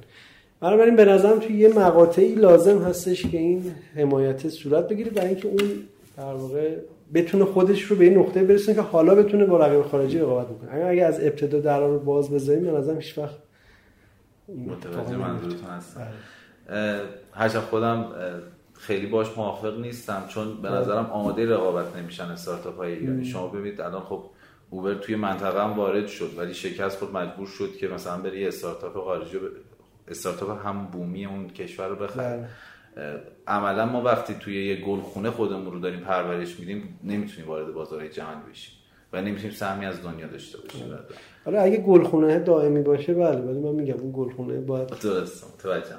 بنابراین 0.61 0.96
به 0.96 1.05
نظرم 1.05 1.38
توی 1.38 1.57
یه 1.57 1.68
مقاطعی 1.68 2.35
لازم 2.35 2.78
هستش 2.78 3.26
که 3.26 3.38
این 3.38 3.74
حمایت 3.96 4.48
صورت 4.48 4.88
بگیره 4.88 5.11
برای 5.11 5.28
اینکه 5.28 5.48
اون 5.48 5.70
در 6.16 6.35
واقع 6.35 6.76
بتونه 7.14 7.44
خودش 7.44 7.83
رو 7.83 7.96
به 7.96 8.05
این 8.05 8.18
نقطه 8.18 8.42
برسونه 8.42 8.76
که 8.76 8.83
حالا 8.83 9.14
بتونه 9.14 9.44
با 9.44 9.66
رقیب 9.66 9.83
خارجی 9.83 10.18
رقابت 10.18 10.46
بکنه. 10.46 10.85
اگه 10.85 11.05
از 11.05 11.20
ابتدا 11.20 11.61
در 11.61 11.81
رو 11.81 11.98
باز 11.98 12.31
بذاریم 12.31 12.64
به 12.64 12.70
نظرم 12.70 12.96
هیچ 12.96 13.18
وقت 13.18 13.37
متوجه 14.66 15.16
منظورتون 15.16 15.70
هستم. 15.70 16.07
هرچند 17.33 17.62
خودم 17.62 18.07
خیلی 18.74 19.07
باش 19.07 19.26
موافق 19.37 19.81
نیستم 19.81 20.24
چون 20.28 20.62
به 20.62 20.68
نظرم 20.68 21.07
آماده 21.07 21.46
رقابت 21.46 21.96
نمیشن 21.96 22.24
استارتاپ 22.24 22.76
های 22.76 22.92
ایرانی 22.92 23.24
شما 23.24 23.46
ببینید 23.46 23.81
الان 23.81 24.02
خب 24.02 24.24
اوبر 24.72 24.94
توی 24.94 25.16
منطقه 25.16 25.64
هم 25.64 25.72
وارد 25.72 26.06
شد 26.06 26.30
ولی 26.38 26.54
شکست 26.54 26.98
خود 26.98 27.16
مجبور 27.16 27.46
شد 27.46 27.76
که 27.76 27.88
مثلا 27.88 28.18
بری 28.18 28.40
یه 28.40 28.48
استارتاپ 28.48 29.04
خارجی 29.04 29.38
ب... 29.38 29.40
استارتاپ 30.08 30.66
هم 30.66 30.87
بومی 30.87 31.26
اون 31.26 31.48
کشور 31.48 31.88
رو 31.88 31.96
بخره 31.96 32.48
عملا 33.46 33.87
ما 33.87 34.02
وقتی 34.02 34.35
توی 34.35 34.66
یه 34.66 34.76
گلخونه 34.76 35.30
خودمون 35.30 35.72
رو 35.72 35.78
داریم 35.78 36.00
پرورش 36.00 36.61
میدیم 36.61 37.00
نمی‌تونیم 37.04 37.48
وارد 37.48 37.74
بازارهای 37.74 38.08
جهان 38.08 38.42
بشیم 38.50 38.74
و 39.12 39.22
نمی‌تونیم 39.22 39.52
سهمی 39.52 39.87
از 39.87 40.02
دنیا 40.02 40.26
داشته 40.26 40.58
باشیم. 40.58 40.98
آره 41.46 41.61
اگه 41.61 41.76
گلخونه 41.76 42.38
دائمی 42.38 42.82
باشه 42.82 43.14
بله 43.14 43.40
ولی 43.40 43.58
من 43.58 43.70
میگم 43.70 43.94
اون 43.94 44.12
گلخونه 44.14 44.61
باید 44.61 44.88
درست 44.88 45.54
متوجهم. 45.54 45.98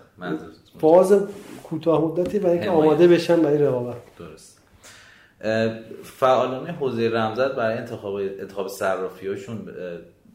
فاز 0.80 1.28
کوتاه 1.64 2.06
مدتی 2.06 2.40
برای 2.40 2.54
اینکه 2.54 2.70
آماده 2.70 3.08
بشن 3.08 3.42
برای 3.42 3.58
رقابت. 3.58 3.96
درست. 4.20 4.53
فعالان 6.04 6.68
حوزه 6.68 7.10
رمزت 7.10 7.56
برای 7.56 7.78
انتخاب 7.78 8.16
انتخاب 8.16 8.68
صرافیاشون 8.68 9.66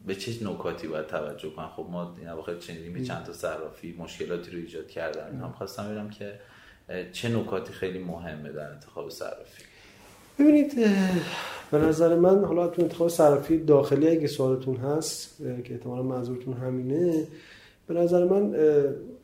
به 0.07 0.15
چه 0.15 0.31
نکاتی 0.47 0.87
باید 0.87 1.07
توجه 1.07 1.49
کنن 1.49 1.67
خب 1.67 1.85
ما 1.91 2.15
این 2.19 2.31
واقع 2.31 2.57
چنینی 2.57 3.05
چند 3.05 3.23
تا 3.23 3.33
صرافی 3.33 3.95
مشکلاتی 3.99 4.51
رو 4.51 4.57
ایجاد 4.57 4.87
کردن. 4.87 5.39
هم 5.41 5.51
خواستم 5.51 5.85
ببینم 5.85 6.09
که 6.09 6.39
چه 7.11 7.29
نکاتی 7.29 7.73
خیلی 7.73 7.99
مهمه 7.99 8.51
در 8.51 8.71
انتخاب 8.71 9.09
صرافی. 9.09 9.63
ببینید 10.39 10.75
به 11.71 11.77
نظر 11.77 12.15
من 12.15 12.45
حالا 12.45 12.67
تو 12.67 12.81
انتخاب 12.81 13.07
صرافی 13.07 13.57
داخلی 13.57 14.07
اگه 14.07 14.27
سوالتون 14.27 14.75
هست 14.75 15.37
که 15.37 15.73
احتمالا 15.73 16.03
منظورتون 16.03 16.53
همینه 16.53 17.27
به 17.87 17.93
نظر 17.93 18.25
من 18.25 18.55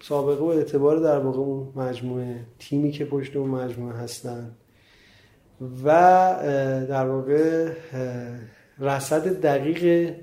سابقه 0.02 0.44
و 0.44 0.48
اعتبار 0.48 1.00
در 1.00 1.20
واقع 1.20 1.38
اون 1.38 1.74
مجموعه 1.76 2.40
تیمی 2.60 2.92
که 2.92 3.06
پشت 3.06 3.36
اون 3.36 3.50
مجموعه 3.50 3.96
هستن 3.96 4.52
و 5.62 5.90
در 6.90 7.06
واقع 7.06 7.70
رصد 8.80 9.42
دقیق 9.42 10.14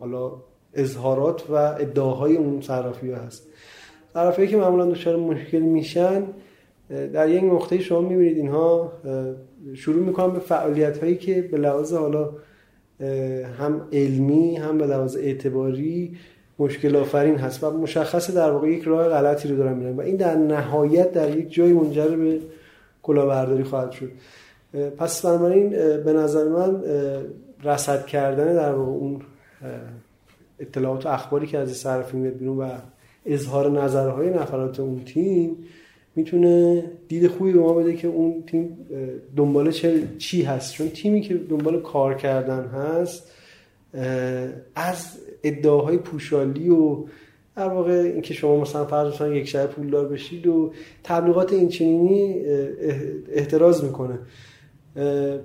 حالا 0.00 0.32
اظهارات 0.74 1.50
و 1.50 1.54
ادعاهای 1.54 2.36
اون 2.36 2.60
صرافی 2.60 3.10
ها 3.10 3.22
هست. 3.22 3.46
صرافی 4.12 4.46
که 4.46 4.56
معمولا 4.56 4.86
دچار 4.86 5.16
مشکل 5.16 5.58
میشن 5.58 6.22
در 7.12 7.28
یک 7.28 7.44
نقطه 7.44 7.80
شما 7.80 8.00
می‌بینید 8.00 8.36
اینها 8.36 8.92
شروع 9.74 10.04
می‌کنن 10.04 10.32
به 10.32 10.40
فعالیت 10.40 10.98
هایی 10.98 11.16
که 11.16 11.42
به 11.42 11.58
لحاظ 11.58 11.92
حالا 11.92 12.30
هم 13.58 13.88
علمی 13.92 14.56
هم 14.56 14.78
به 14.78 14.86
لحاظ 14.86 15.16
اعتباری 15.16 16.16
مشکل 16.58 16.96
آفرین 16.96 17.36
هست 17.36 17.64
و 17.64 17.70
مشخصه 17.70 18.32
در 18.32 18.50
واقع 18.50 18.68
یک 18.68 18.82
راه 18.82 19.08
غلطی 19.08 19.48
رو 19.48 19.56
دارن 19.56 19.72
میرن 19.72 19.96
و 19.96 20.00
این 20.00 20.16
در 20.16 20.34
نهایت 20.34 21.12
در 21.12 21.36
یک 21.36 21.52
جای 21.52 21.72
منجر 21.72 22.08
به 22.08 22.40
کلاهبرداری 23.02 23.64
خواهد 23.64 23.90
شد. 23.90 24.10
پس 24.98 25.26
بنابراین 25.26 25.70
به 26.04 26.12
نظر 26.12 26.48
من 26.48 26.82
رصد 27.64 28.06
کردن 28.06 28.54
در 28.54 28.72
واقع 28.72 28.90
اون 28.90 29.20
اطلاعات 30.58 31.06
و 31.06 31.08
اخباری 31.08 31.46
که 31.46 31.58
از 31.58 31.72
صرفی 31.72 32.16
میاد 32.16 32.34
بیرون 32.34 32.58
و 32.58 32.70
اظهار 33.26 33.70
نظرهای 33.70 34.30
نفرات 34.30 34.80
اون 34.80 35.04
تیم 35.04 35.56
می‌تونه 36.16 36.84
دید 37.08 37.28
خوبی 37.28 37.52
به 37.52 37.58
ما 37.58 37.74
بده 37.74 37.96
که 37.96 38.08
اون 38.08 38.42
تیم 38.46 38.78
دنبال 39.36 39.70
چه 39.70 40.02
چی 40.18 40.42
هست. 40.42 40.74
چون 40.74 40.88
تیمی 40.88 41.20
که 41.20 41.34
دنبال 41.34 41.80
کار 41.80 42.14
کردن 42.14 42.64
هست 42.64 43.32
از 44.74 45.18
ادعاهای 45.42 45.98
پوشالی 45.98 46.70
و 46.70 47.04
در 47.56 47.68
واقع 47.68 47.92
اینکه 47.92 48.34
شما 48.34 48.60
مثلا 48.60 48.84
فرض 48.84 49.20
یک 49.20 49.48
شهر 49.48 49.66
پولدار 49.66 50.08
بشید 50.08 50.46
و 50.46 50.72
تبلیغات 51.04 51.52
این 51.52 51.68
چنینی 51.68 52.44
احتراز 53.32 53.84
می‌کنه. 53.84 54.18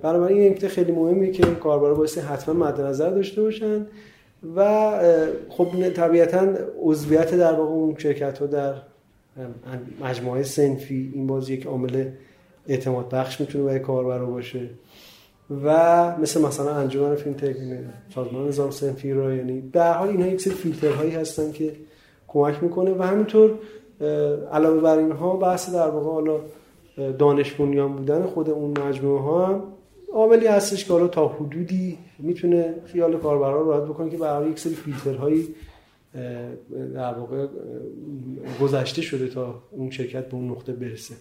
بنابراین 0.02 0.40
این 0.40 0.52
نکته 0.52 0.68
خیلی 0.68 0.92
مهمه 0.92 1.30
که 1.30 1.42
کاربرا 1.42 1.94
باید 1.94 2.10
حتما 2.10 2.54
مد 2.54 2.80
نظر 2.80 3.10
داشته 3.10 3.42
باشن 3.42 3.86
و 4.56 4.90
خب 5.48 5.90
طبیعتا 5.90 6.54
عضویت 6.82 7.34
در 7.34 7.52
واقع 7.52 7.72
اون 7.72 7.94
شرکت 7.98 8.38
ها 8.38 8.46
در 8.46 8.74
مجموعه 10.00 10.42
سنفی 10.42 11.12
این 11.14 11.26
باز 11.26 11.50
یک 11.50 11.66
عامل 11.66 12.04
اعتماد 12.68 13.08
بخش 13.08 13.40
می‌تونه 13.40 13.64
برای 13.64 13.80
کاربرا 13.80 14.26
باشه. 14.26 14.70
و 15.64 16.16
مثل 16.16 16.42
مثلا 16.42 16.74
انجمن 16.74 17.14
فینتک 17.14 17.56
سازمان 18.14 18.48
نظام 18.48 18.70
سنفی 18.70 19.12
رو 19.12 19.36
یعنی 19.36 19.60
به 19.60 19.84
حال 19.84 20.08
اینها 20.08 20.28
یک 20.28 20.40
سری 20.40 20.54
فیلترهایی 20.54 21.10
هستن 21.10 21.52
که 21.52 21.72
کمک 22.28 22.62
می‌کنه 22.62 22.94
و 22.94 23.02
همینطور 23.02 23.50
علاوه 24.52 24.80
بر 24.80 24.98
اینها 24.98 25.36
بحث 25.36 25.74
در 25.74 25.88
واقع 25.88 26.10
حالا 26.10 26.40
دانش 27.12 27.52
بنیان 27.52 27.92
بودن 27.92 28.22
خود 28.22 28.50
اون 28.50 28.78
مجموعه 28.80 29.22
ها 29.22 29.46
هم 29.46 29.62
عاملی 30.12 30.46
هستش 30.46 30.84
که 30.84 30.92
حالا 30.92 31.08
تا 31.08 31.28
حدودی 31.28 31.98
می‌تونه 32.18 32.74
خیال 32.84 33.16
کاربران 33.16 33.64
رو 33.64 33.70
راحت 33.70 33.82
بکنه 33.82 34.10
که 34.10 34.16
برای 34.16 34.50
یک 34.50 34.58
سری 34.58 34.74
فیلترهایی 34.74 35.54
در 36.94 37.14
واقع 37.14 37.46
گذشته 38.62 39.02
شده 39.02 39.28
تا 39.28 39.54
اون 39.70 39.90
شرکت 39.90 40.28
به 40.28 40.34
اون 40.34 40.50
نقطه 40.50 40.72
برسه. 40.72 41.14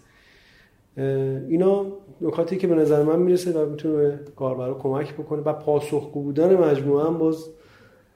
اینا 1.49 1.85
نکاتی 2.21 2.57
که 2.57 2.67
به 2.67 2.75
نظر 2.75 3.03
من 3.03 3.19
می‌رسه 3.19 3.51
و 3.51 3.69
می‌تونه 3.69 4.19
کاربرا 4.35 4.73
کمک 4.73 5.13
بکنه 5.13 5.41
و 5.41 5.53
پاسخگو 5.53 6.23
بودن 6.23 6.55
مجموعه 6.55 7.05
هم 7.05 7.17
باز 7.17 7.45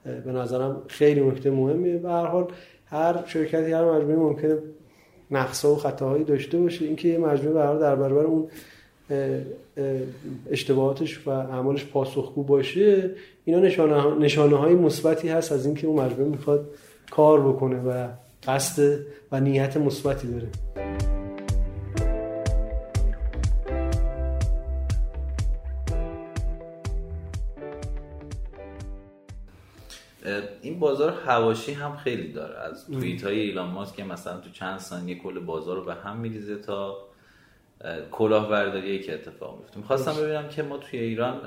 به 0.04 0.32
نظرم 0.32 0.82
خیلی 0.86 1.20
نکته 1.20 1.50
مهمه 1.50 1.98
به 1.98 2.08
هر 2.08 2.26
حال 2.26 2.46
هر 2.92 3.26
شرکتی 3.26 3.72
هر 3.72 3.84
مجموعه 3.84 4.16
ممکنه 4.16 4.58
نقصا 5.30 5.72
و 5.72 5.76
خطاهایی 5.76 6.24
داشته 6.24 6.58
باشه. 6.58 6.84
اینکه 6.84 7.08
یه 7.08 7.18
مجموعه 7.18 7.54
برای 7.54 7.80
در 7.80 7.96
برابر 7.96 8.24
اون 8.24 8.48
اشتباهاتش 10.50 11.26
و 11.26 11.30
اعمالش 11.30 11.86
پاسخگو 11.86 12.42
باشه 12.42 13.10
اینا 13.44 13.60
نشانه, 13.60 14.18
نشانه 14.18 14.56
های 14.56 14.74
مثبتی 14.74 15.28
هست 15.28 15.52
از 15.52 15.66
اینکه 15.66 15.86
اون 15.86 16.04
مجموعه 16.04 16.30
می‌خواد 16.30 16.68
کار 17.10 17.52
بکنه 17.52 17.80
و 17.80 18.08
قصد 18.46 18.98
و 19.32 19.40
نیت 19.40 19.76
مثبتی 19.76 20.28
داره. 20.28 20.48
این 30.62 30.78
بازار 30.78 31.12
هواشی 31.26 31.72
هم 31.72 31.96
خیلی 31.96 32.32
داره. 32.32 32.58
از 32.58 32.86
توییت 32.86 33.24
های 33.24 33.40
ایلان 33.40 33.70
ماسک 33.70 33.96
که 33.96 34.04
مثلا 34.04 34.40
تو 34.40 34.50
چند 34.50 34.78
ثانیه 34.78 35.18
کل 35.18 35.38
بازار 35.38 35.76
رو 35.76 35.84
به 35.84 35.94
هم 35.94 36.16
میریزه 36.16 36.56
تا 36.56 36.98
کلاهبرداری 38.10 38.98
که 38.98 39.14
اتفاق 39.14 39.58
میفته 39.58 39.78
می‌خواستم 39.78 40.22
ببینم 40.22 40.48
که 40.48 40.62
ما 40.62 40.78
توی 40.78 40.98
ایران 40.98 41.40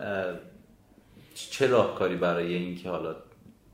چه 1.36 1.68
راهکاری 1.68 2.16
برای 2.16 2.54
اینکه 2.54 2.90
حالا 2.90 3.16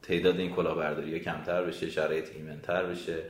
تعداد 0.02 0.40
این 0.40 0.52
کلاهبرداری 0.52 1.20
کمتر 1.20 1.64
بشه 1.64 1.90
شرایط 1.90 2.36
ایمنتر 2.36 2.86
بشه 2.86 3.24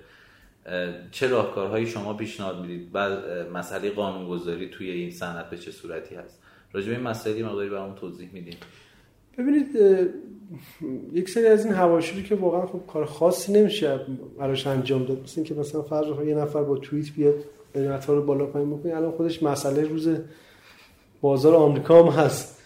چه 1.12 1.28
راهکارهایی 1.28 1.88
شما 1.88 2.14
پیشنهاد 2.14 2.62
می‌دید؟ 2.62 2.92
بعد 2.92 3.12
مسئله 3.54 3.90
قانونگذاری 3.90 4.70
توی 4.70 4.92
این 4.92 5.12
صنعت 5.12 5.50
به 5.50 5.58
چه 5.58 5.72
صورتی 5.72 6.16
هست؟ 6.16 6.42
راجع 6.74 6.88
به 6.88 6.96
این 6.96 7.04
مسئله 7.04 7.44
مقداری 7.44 7.70
برامون 7.70 7.96
توضیح 7.96 8.30
میدیم 8.34 8.58
ببینید 9.38 9.68
یک 11.14 11.30
سری 11.30 11.46
از 11.46 11.66
این 11.66 11.74
حواشی 11.74 12.24
که 12.24 12.36
واقعا 12.36 12.66
خب 12.66 12.80
کار 12.88 13.06
خاصی 13.06 13.54
نمیشه 13.54 14.00
براش 14.38 14.68
انجام 14.68 15.06
داد. 15.06 15.24
مثل 15.24 15.34
اینکه 15.36 15.54
مثلا 15.54 15.82
فرض 15.82 16.28
یه 16.28 16.36
نفر 16.36 16.64
با 16.64 16.78
توییت 16.78 17.12
بیاد 17.16 17.36
قیمت‌ها 17.74 18.14
رو 18.14 18.22
بالا 18.22 18.46
پایین 18.46 18.78
بکنه. 18.78 18.96
الان 18.96 19.12
خودش 19.12 19.44
مسئله 19.44 19.84
روز 19.84 20.10
بازار 21.22 21.56
آمریکا 21.56 22.04
هم 22.04 22.10
هست. 22.10 22.62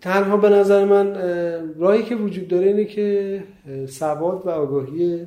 تنها 0.00 0.36
به 0.36 0.48
نظر 0.48 0.84
من 0.84 1.14
راهی 1.78 2.02
که 2.02 2.16
وجود 2.16 2.48
داره 2.48 2.66
اینه 2.66 2.84
که 2.84 3.42
سواد 3.88 4.46
و 4.46 4.50
آگاهی 4.50 5.26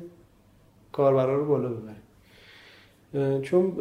کاربران 0.92 1.36
رو 1.36 1.46
بالا 1.46 1.68
ببریم 1.68 3.40
چون 3.40 3.76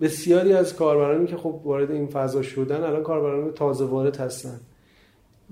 بسیاری 0.00 0.52
از 0.52 0.76
کاربرانی 0.76 1.26
که 1.26 1.36
خب 1.36 1.60
وارد 1.64 1.90
این 1.90 2.06
فضا 2.06 2.42
شدن 2.42 2.82
الان 2.82 3.02
کاربران 3.02 3.52
تازه 3.52 3.84
وارد 3.84 4.16
هستن. 4.16 4.60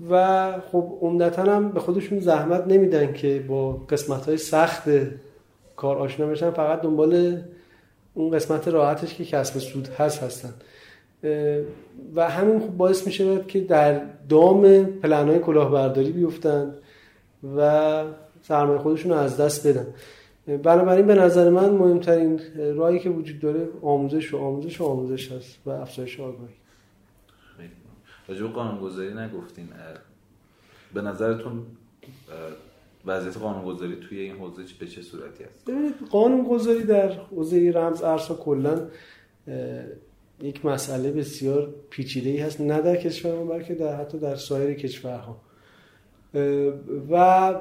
و 0.09 0.53
خب 0.71 0.97
عمدتا 1.01 1.43
هم 1.43 1.71
به 1.71 1.79
خودشون 1.79 2.19
زحمت 2.19 2.67
نمیدن 2.67 3.13
که 3.13 3.45
با 3.47 3.73
قسمت 3.73 4.25
های 4.25 4.37
سخت 4.37 4.83
کار 5.75 5.97
آشنا 5.97 6.25
بشن. 6.25 6.51
فقط 6.51 6.81
دنبال 6.81 7.41
اون 8.13 8.31
قسمت 8.31 8.67
راحتش 8.67 9.13
که 9.13 9.25
کسب 9.25 9.59
سود 9.59 9.87
هست 9.87 10.23
هستن. 10.23 10.53
و 12.15 12.29
همین 12.29 12.59
خب 12.59 12.77
باعث 12.77 13.05
میشه 13.05 13.43
که 13.47 13.59
در 13.59 14.01
دام 14.29 14.85
پلن 14.85 15.27
های 15.27 15.39
کلاهبرداری 15.39 16.11
بیفتن 16.11 16.73
و 17.57 18.03
سرمایه 18.41 18.79
خودشون 18.79 19.11
رو 19.11 19.17
از 19.17 19.37
دست 19.37 19.67
بدن. 19.67 19.87
بنابراین 20.63 21.07
به 21.07 21.15
نظر 21.15 21.49
من 21.49 21.69
مهمترین 21.69 22.39
راهی 22.75 22.99
که 22.99 23.09
وجود 23.09 23.39
داره 23.39 23.67
آموزش 23.81 24.33
و 24.33 24.37
آموزش 24.37 24.81
و 24.81 24.85
آموزش 24.85 25.31
هست 25.31 25.57
و 25.65 25.69
افزایش 25.69 26.19
آگاهی. 26.19 26.53
راجع 28.27 28.47
به 28.47 28.81
گذاری 28.81 29.13
نگفتین. 29.13 29.67
به 30.93 31.01
نظرتون 31.01 31.65
وضعیت 33.05 33.37
قانونگذاری 33.37 33.95
توی 33.95 34.19
این 34.19 34.35
حوزه 34.35 34.63
به 34.79 34.87
چه 34.87 35.01
صورتی 35.01 35.43
است؟ 35.43 35.65
ببینید 35.65 35.93
قانونگذاری 36.09 36.83
در 36.83 37.11
حوزه 37.11 37.71
رمز 37.75 38.01
ارزها 38.01 38.35
کلا 38.35 38.87
یک 40.41 40.65
مسئله 40.65 41.11
بسیار 41.11 41.73
پیچیده 41.89 42.29
ای 42.29 42.37
هست 42.37 42.61
نه 42.61 42.81
در 42.81 42.95
کشور 42.95 43.35
ما 43.35 43.45
بلکه 43.45 43.75
در 43.75 43.95
حتی 43.95 44.19
در 44.19 44.35
سایر 44.35 44.73
کشورها. 44.73 45.41
و 47.11 47.55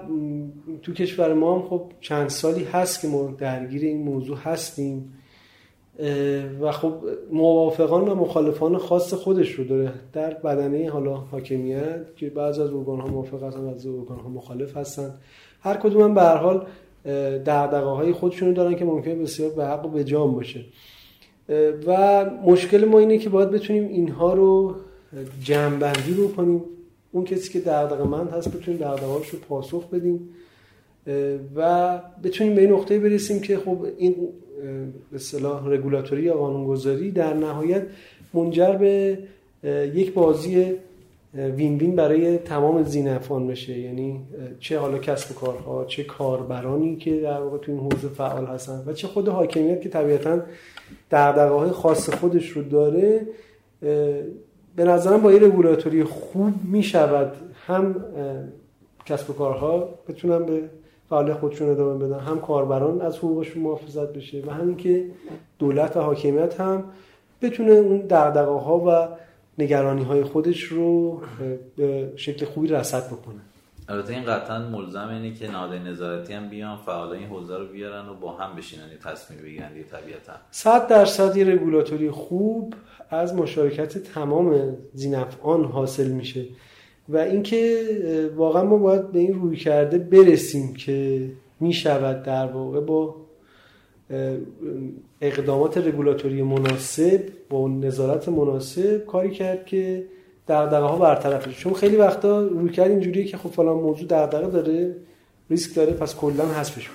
تو 0.82 0.92
کشور 0.92 1.34
ما 1.34 1.58
هم 1.58 1.68
خب 1.68 1.92
چند 2.00 2.28
سالی 2.28 2.64
هست 2.64 3.00
که 3.00 3.08
ما 3.08 3.34
درگیر 3.38 3.82
این 3.82 4.02
موضوع 4.02 4.38
هستیم. 4.38 5.12
و 6.60 6.72
خب 6.72 6.92
موافقان 7.32 8.08
و 8.08 8.14
مخالفان 8.14 8.78
خاص 8.78 9.14
خودش 9.14 9.50
رو 9.50 9.64
داره 9.64 9.92
در 10.12 10.34
بدنه 10.34 10.90
حالا 10.90 11.14
حاکمیت 11.14 12.16
که 12.16 12.30
بعض 12.30 12.58
از 12.58 12.72
ارگان 12.72 13.00
ها 13.00 13.06
موافق 13.06 13.42
هستن 13.42 13.68
از 13.68 13.86
ارگان 13.86 14.18
ها 14.18 14.28
مخالف 14.28 14.76
هستن. 14.76 15.14
هر 15.60 15.76
کدوم 15.76 16.02
هم 16.02 16.14
به 16.14 16.22
هر 16.22 16.36
حال 16.36 16.66
دغدغه 17.46 17.86
های 17.86 18.12
خودشونو 18.12 18.52
دارن 18.52 18.74
که 18.74 18.84
ممکن 18.84 19.22
بسیار 19.22 19.50
به 19.50 19.66
حق 19.66 19.86
و 19.86 19.88
به 19.88 20.04
جام 20.04 20.34
باشه. 20.34 20.64
و 21.86 22.24
مشکل 22.44 22.84
ما 22.84 22.98
اینه 22.98 23.18
که 23.18 23.28
باید 23.28 23.50
بتونیم 23.50 23.88
اینها 23.88 24.32
رو 24.34 24.74
جمعبندی 25.42 26.14
رو 26.14 26.34
کنیم 26.34 26.62
اون 27.12 27.24
کسی 27.24 27.52
که 27.52 27.60
دغدغه 27.60 28.04
مند 28.04 28.30
هست 28.30 28.56
بتونیم 28.56 28.80
دغدغه‌هاش 28.80 29.28
رو 29.28 29.38
پاسخ 29.48 29.90
بدیم. 29.90 30.28
و 31.56 31.98
بتونیم 32.24 32.54
به 32.54 32.60
این 32.60 32.72
نقطه 32.72 32.98
برسیم 32.98 33.40
که 33.40 33.58
خب 33.58 33.86
این 33.98 34.14
به 35.10 35.16
اصطلاح 35.16 35.68
رگولاتوری 35.68 36.22
یا 36.22 36.34
قانونگذاری 36.34 37.10
در 37.10 37.34
نهایت 37.34 37.82
منجر 38.34 38.72
به 38.72 39.18
یک 39.94 40.12
بازی 40.12 40.72
وین 41.34 41.78
وین 41.78 41.96
برای 41.96 42.38
تمام 42.38 42.82
زینفان 42.82 43.46
بشه. 43.46 43.78
یعنی 43.78 44.20
چه 44.60 44.78
حالا 44.78 44.98
کسب 44.98 45.34
کارها 45.34 45.84
چه 45.84 46.04
کاربرانی 46.04 46.96
که 46.96 47.20
در 47.20 47.40
واقع 47.40 47.58
تو 47.58 47.72
این 47.72 47.80
حوزه 47.80 48.08
فعال 48.08 48.46
هستن 48.46 48.82
و 48.86 48.92
چه 48.92 49.08
خود 49.08 49.28
حاکمیت 49.28 49.80
که 49.82 49.88
طبیعتا 49.88 50.40
دغدغه 51.10 51.54
های 51.54 51.70
خاص 51.70 52.10
خودش 52.10 52.48
رو 52.48 52.62
داره 52.62 53.26
به 54.76 54.84
نظرم 54.84 55.22
با 55.22 55.30
این 55.30 55.44
رگولاتوری 55.44 56.04
خوب 56.04 56.52
می 56.64 56.82
شود 56.82 57.32
هم 57.66 58.04
کسب 59.06 59.30
و 59.30 59.32
کارها 59.32 59.88
بتونن 60.08 60.46
به 60.46 60.62
فعالیت 61.08 61.34
خودشون 61.34 61.70
ادامه 61.70 62.06
بدن. 62.06 62.18
هم 62.18 62.40
کاربران 62.40 63.00
از 63.00 63.16
حقوقشون 63.18 63.62
محافظت 63.62 64.12
بشه 64.12 64.42
و 64.46 64.50
همین 64.50 64.76
که 64.76 65.10
دولت 65.58 65.96
و 65.96 66.00
حاکمیت 66.00 66.60
هم 66.60 66.84
بتونه 67.42 67.70
اون 67.70 67.98
دغدغه 67.98 68.60
ها 68.60 68.78
و 68.78 69.08
نگرانی 69.58 70.04
های 70.04 70.24
خودش 70.24 70.62
رو 70.62 71.20
به 71.76 72.12
شکل 72.16 72.46
خوبی 72.46 72.68
رصد 72.68 73.06
بکنه. 73.06 73.40
البته 73.88 74.12
این 74.12 74.24
قطعا 74.24 74.58
ملزم 74.58 75.08
اینه 75.08 75.34
که 75.34 75.50
نهادهای 75.50 75.78
نظارتی 75.78 76.32
هم 76.32 76.48
بیان 76.48 76.76
فعالای 76.76 77.18
این 77.18 77.28
حوزه 77.28 77.58
رو 77.58 77.66
بیارن 77.66 78.08
و 78.08 78.14
با 78.14 78.32
هم 78.32 78.56
بشینن 78.56 78.88
یه 78.90 78.98
تصمیم 78.98 79.40
بگیرن 79.42 79.72
دیگه 79.72 79.84
طبیعتا. 79.84 80.32
100 80.50 80.86
درصد 80.86 81.36
یه 81.36 81.44
رگولاتوری 81.44 82.10
خوب 82.10 82.74
از 83.10 83.34
مشارکت 83.34 83.98
تمام 83.98 84.76
زینفعان 84.94 85.64
حاصل 85.64 86.10
میشه. 86.10 86.44
و 87.08 87.16
اینکه 87.16 87.80
واقعا 88.36 88.64
ما 88.64 88.76
باید 88.76 89.12
به 89.12 89.18
این 89.18 89.34
روی 89.34 89.56
کرده 89.56 89.98
برسیم 89.98 90.74
که 90.74 91.30
می‌شود 91.60 92.22
در 92.22 92.46
واقع 92.46 92.80
با 92.80 93.16
اقدامات 95.20 95.78
رگولاتوری 95.78 96.42
مناسب 96.42 97.20
با 97.50 97.68
نظارت 97.68 98.28
مناسب 98.28 99.06
کاری 99.06 99.30
کرد 99.30 99.66
که 99.66 100.04
دغدغه 100.48 100.86
ها 100.86 100.98
برطرف 100.98 101.58
چون 101.58 101.74
خیلی 101.74 101.96
وقتا 101.96 102.40
روی 102.46 102.70
کرد 102.70 102.90
اینجوریه 102.90 103.24
که 103.24 103.36
خب 103.36 103.50
فلان 103.50 103.76
موضوع 103.76 104.08
دغدغه 104.08 104.46
داره 104.46 104.96
ریسک 105.50 105.76
داره 105.76 105.92
پس 105.92 106.16
کلا 106.16 106.44
حذفش 106.46 106.90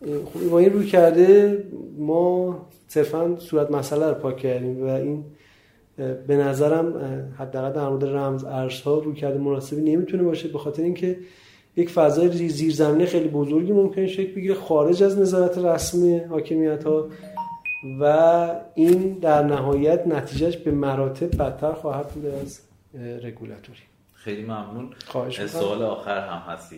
خب 0.00 0.50
با 0.50 0.58
این 0.58 0.72
روی 0.72 0.86
کرده 0.86 1.58
ما 1.98 2.56
صرفا 2.88 3.36
صورت 3.38 3.70
مسئله 3.70 4.08
رو 4.08 4.14
پاک 4.14 4.36
کردیم 4.36 4.82
و 4.82 4.88
این 4.88 5.24
به 5.98 6.36
نظرم 6.36 6.94
حداقل 7.38 7.72
در 7.72 7.88
مورد 7.88 8.04
رمز 8.04 8.44
ارزها 8.44 8.98
روی 8.98 9.14
کرده 9.14 9.38
مناسبی 9.38 9.80
نمی‌تونه 9.80 10.22
باشه 10.22 10.48
به 10.48 10.58
خاطر 10.58 10.82
اینکه 10.82 11.18
یک 11.76 11.90
فضای 11.90 12.48
زیرزمینی 12.48 13.06
خیلی 13.06 13.28
بزرگی 13.28 13.72
ممکن 13.72 14.06
شکل 14.06 14.34
بگیره 14.34 14.54
خارج 14.54 15.02
از 15.02 15.18
نظارت 15.18 15.58
رسمی 15.58 16.18
حاکمیت 16.18 16.84
ها 16.84 17.08
و 18.00 18.54
این 18.74 19.12
در 19.12 19.42
نهایت 19.42 20.06
نتیجهش 20.06 20.56
به 20.56 20.70
مراتب 20.70 21.42
بدتر 21.42 21.72
خواهد 21.72 22.08
بود 22.08 22.26
از 22.26 22.60
رگولاتوری. 23.22 23.78
خیلی 24.14 24.42
ممنون. 24.42 24.90
خواهش 25.06 25.46
سوال 25.46 25.82
آخر 25.82 26.28
هم 26.28 26.52
هست 26.52 26.72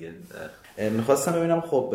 می‌خواستم 0.78 1.32
ببینم 1.32 1.60
خب 1.60 1.94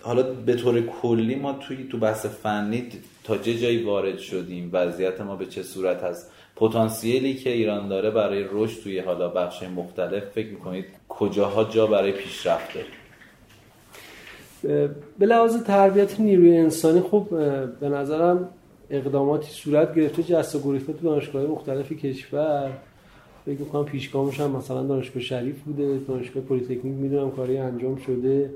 حالا 0.00 0.22
به 0.22 0.54
طور 0.54 0.80
کلی 0.80 1.34
ما 1.34 1.52
توی 1.52 1.88
تو 1.90 1.98
بحث 1.98 2.26
فنی 2.26 2.88
تا 3.24 3.38
چه 3.38 3.54
جایی 3.54 3.82
وارد 3.82 4.18
شدیم 4.18 4.70
وضعیت 4.72 5.20
ما 5.20 5.36
به 5.36 5.46
چه 5.46 5.62
صورت 5.62 6.02
هست. 6.02 6.30
پتانسیلی 6.56 7.34
که 7.34 7.50
ایران 7.50 7.88
داره 7.88 8.10
برای 8.10 8.44
رشد 8.52 8.82
توی 8.82 8.98
حالا 8.98 9.28
بخش 9.28 9.62
مختلف 9.62 10.24
فکر 10.24 10.48
می‌کنید 10.48 10.84
کجاها 11.08 11.64
جا 11.64 11.86
برای 11.86 12.12
پیشرفت 12.12 12.74
داره 12.74 12.86
به 15.18 15.26
لحاظ 15.26 15.62
تربیت 15.62 16.20
نیروی 16.20 16.56
انسانی 16.56 17.00
خب 17.00 17.26
به 17.80 17.88
نظرم 17.88 18.48
اقداماتی 18.90 19.50
صورت 19.50 19.94
گرفته. 19.94 20.22
جسته 20.22 20.54
و 20.54 20.60
گریخته 20.64 20.92
تو 20.92 21.06
دانشگاه 21.06 21.42
مختلفی 21.42 21.94
کشور 21.94 22.70
فکر 23.46 23.58
می‌کنم 23.58 23.84
پیشگامش 23.84 24.40
هم 24.40 24.50
مثلا 24.50 24.82
دانشگاه 24.82 25.22
شریف 25.22 25.60
بوده 25.60 25.98
دانشگاه 26.08 26.42
پلیتکنیک 26.42 26.84
می‌دونم 26.84 27.30
کاری 27.30 27.58
انجام 27.58 27.96
شده. 27.96 28.50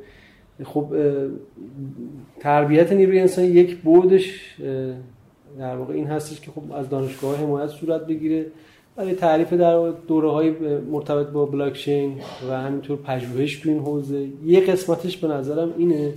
خب 0.65 0.87
تربیت 2.41 2.93
نیروی 2.93 3.21
انسانی 3.21 3.47
یک 3.47 3.77
بعدش 3.77 4.57
در 5.59 5.77
واقع 5.77 5.95
این 5.95 6.07
هستش 6.07 6.41
که 6.41 6.51
خب 6.51 6.73
از 6.73 6.89
دانشگاه 6.89 7.37
حمایت 7.37 7.69
صورت 7.69 8.07
بگیره. 8.07 8.47
برای 8.97 9.15
تعریف 9.15 9.53
در 9.53 9.91
دوره 9.91 10.31
های 10.31 10.51
مرتبط 10.91 11.27
با 11.27 11.47
بلاکچین 11.47 12.15
و 12.51 12.61
همینطور 12.61 12.97
پژوهش 12.97 13.57
تو 13.57 13.69
این 13.69 13.79
حوزه 13.79 14.29
یه 14.47 14.61
قسمتش 14.61 15.17
به 15.17 15.29
نظرم 15.29 15.75
اینه. 15.79 16.13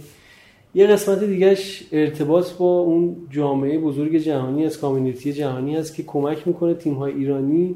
یه 0.75 0.87
قسمت 0.87 1.23
دیگهش 1.23 1.83
ارتباط 1.91 2.53
با 2.53 2.79
اون 2.79 3.15
جامعه 3.29 3.77
بزرگ 3.77 4.17
جهانی 4.17 4.65
از 4.65 4.79
کامیونیتی 4.79 5.33
جهانی 5.33 5.75
هست 5.75 5.95
که 5.95 6.03
کمک 6.03 6.47
می‌کنه 6.47 6.73
تیم 6.73 6.93
های 6.93 7.13
ایرانی 7.13 7.75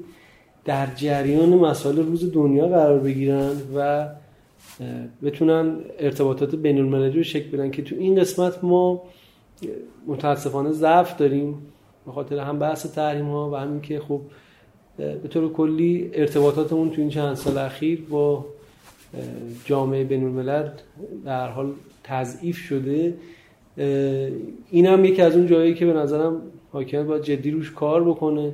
در 0.65 0.87
جریان 0.95 1.49
مسائل 1.49 1.97
روز 1.97 2.33
دنیا 2.33 2.67
قرار 2.67 2.99
بگیرن 2.99 3.51
و 3.75 4.07
بتونن 5.23 5.75
ارتباطات 5.99 6.55
بین 6.55 6.77
المللی 6.77 7.17
رو 7.17 7.23
شکل 7.23 7.49
بدن 7.49 7.71
که 7.71 7.81
تو 7.81 7.95
این 7.99 8.15
قسمت 8.15 8.63
ما 8.63 9.03
متاسفانه 10.07 10.71
ضعف 10.71 11.17
داریم 11.17 11.55
به 12.05 12.11
خاطر 12.11 12.39
هم 12.39 12.59
بحث 12.59 12.85
تحریم 12.85 13.25
ها 13.25 13.51
و 13.51 13.55
همین 13.55 13.81
که 13.81 13.99
خب 13.99 14.21
به 14.97 15.27
طور 15.29 15.53
کلی 15.53 16.11
ارتباطاتمون 16.13 16.89
تو 16.89 17.01
این 17.01 17.09
چند 17.09 17.35
سال 17.35 17.57
اخیر 17.57 18.01
با 18.09 18.45
جامعه 19.65 20.03
بین 20.03 20.23
الملل 20.23 20.69
در 21.25 21.47
حال 21.47 21.71
تضعیف 22.03 22.57
شده. 22.57 23.13
این 24.71 24.85
هم 24.85 25.05
یکی 25.05 25.21
از 25.21 25.35
اون 25.35 25.47
جایی 25.47 25.73
که 25.73 25.85
به 25.85 25.93
نظرم 25.93 26.41
حاکمیت 26.71 27.05
باید 27.05 27.23
جدی 27.23 27.51
روش 27.51 27.71
کار 27.71 28.03
بکنه. 28.03 28.51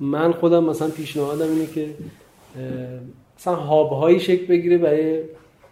من 0.00 0.32
خودم 0.32 0.64
مثلا 0.64 0.88
پیشنهادم 0.88 1.48
اینه 1.50 1.66
که 1.66 1.86
مثلا 3.38 3.54
هاب 3.54 3.90
هایی 3.90 4.20
شکل 4.20 4.46
بگیره 4.46 4.78
برای 4.78 5.20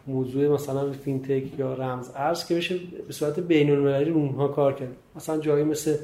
موضوع 0.06 0.48
مثلا 0.48 0.92
فینتک 0.92 1.58
یا 1.58 1.74
رمز 1.74 2.10
ارز 2.16 2.46
که 2.46 2.54
بشه 2.54 2.76
به 3.06 3.12
صورت 3.12 3.40
بین 3.40 3.70
المللی 3.70 4.10
رو 4.10 4.16
اونها 4.16 4.48
کار 4.48 4.72
کرد. 4.72 4.96
مثلا 5.16 5.38
جایی 5.38 5.64
مثل 5.64 5.96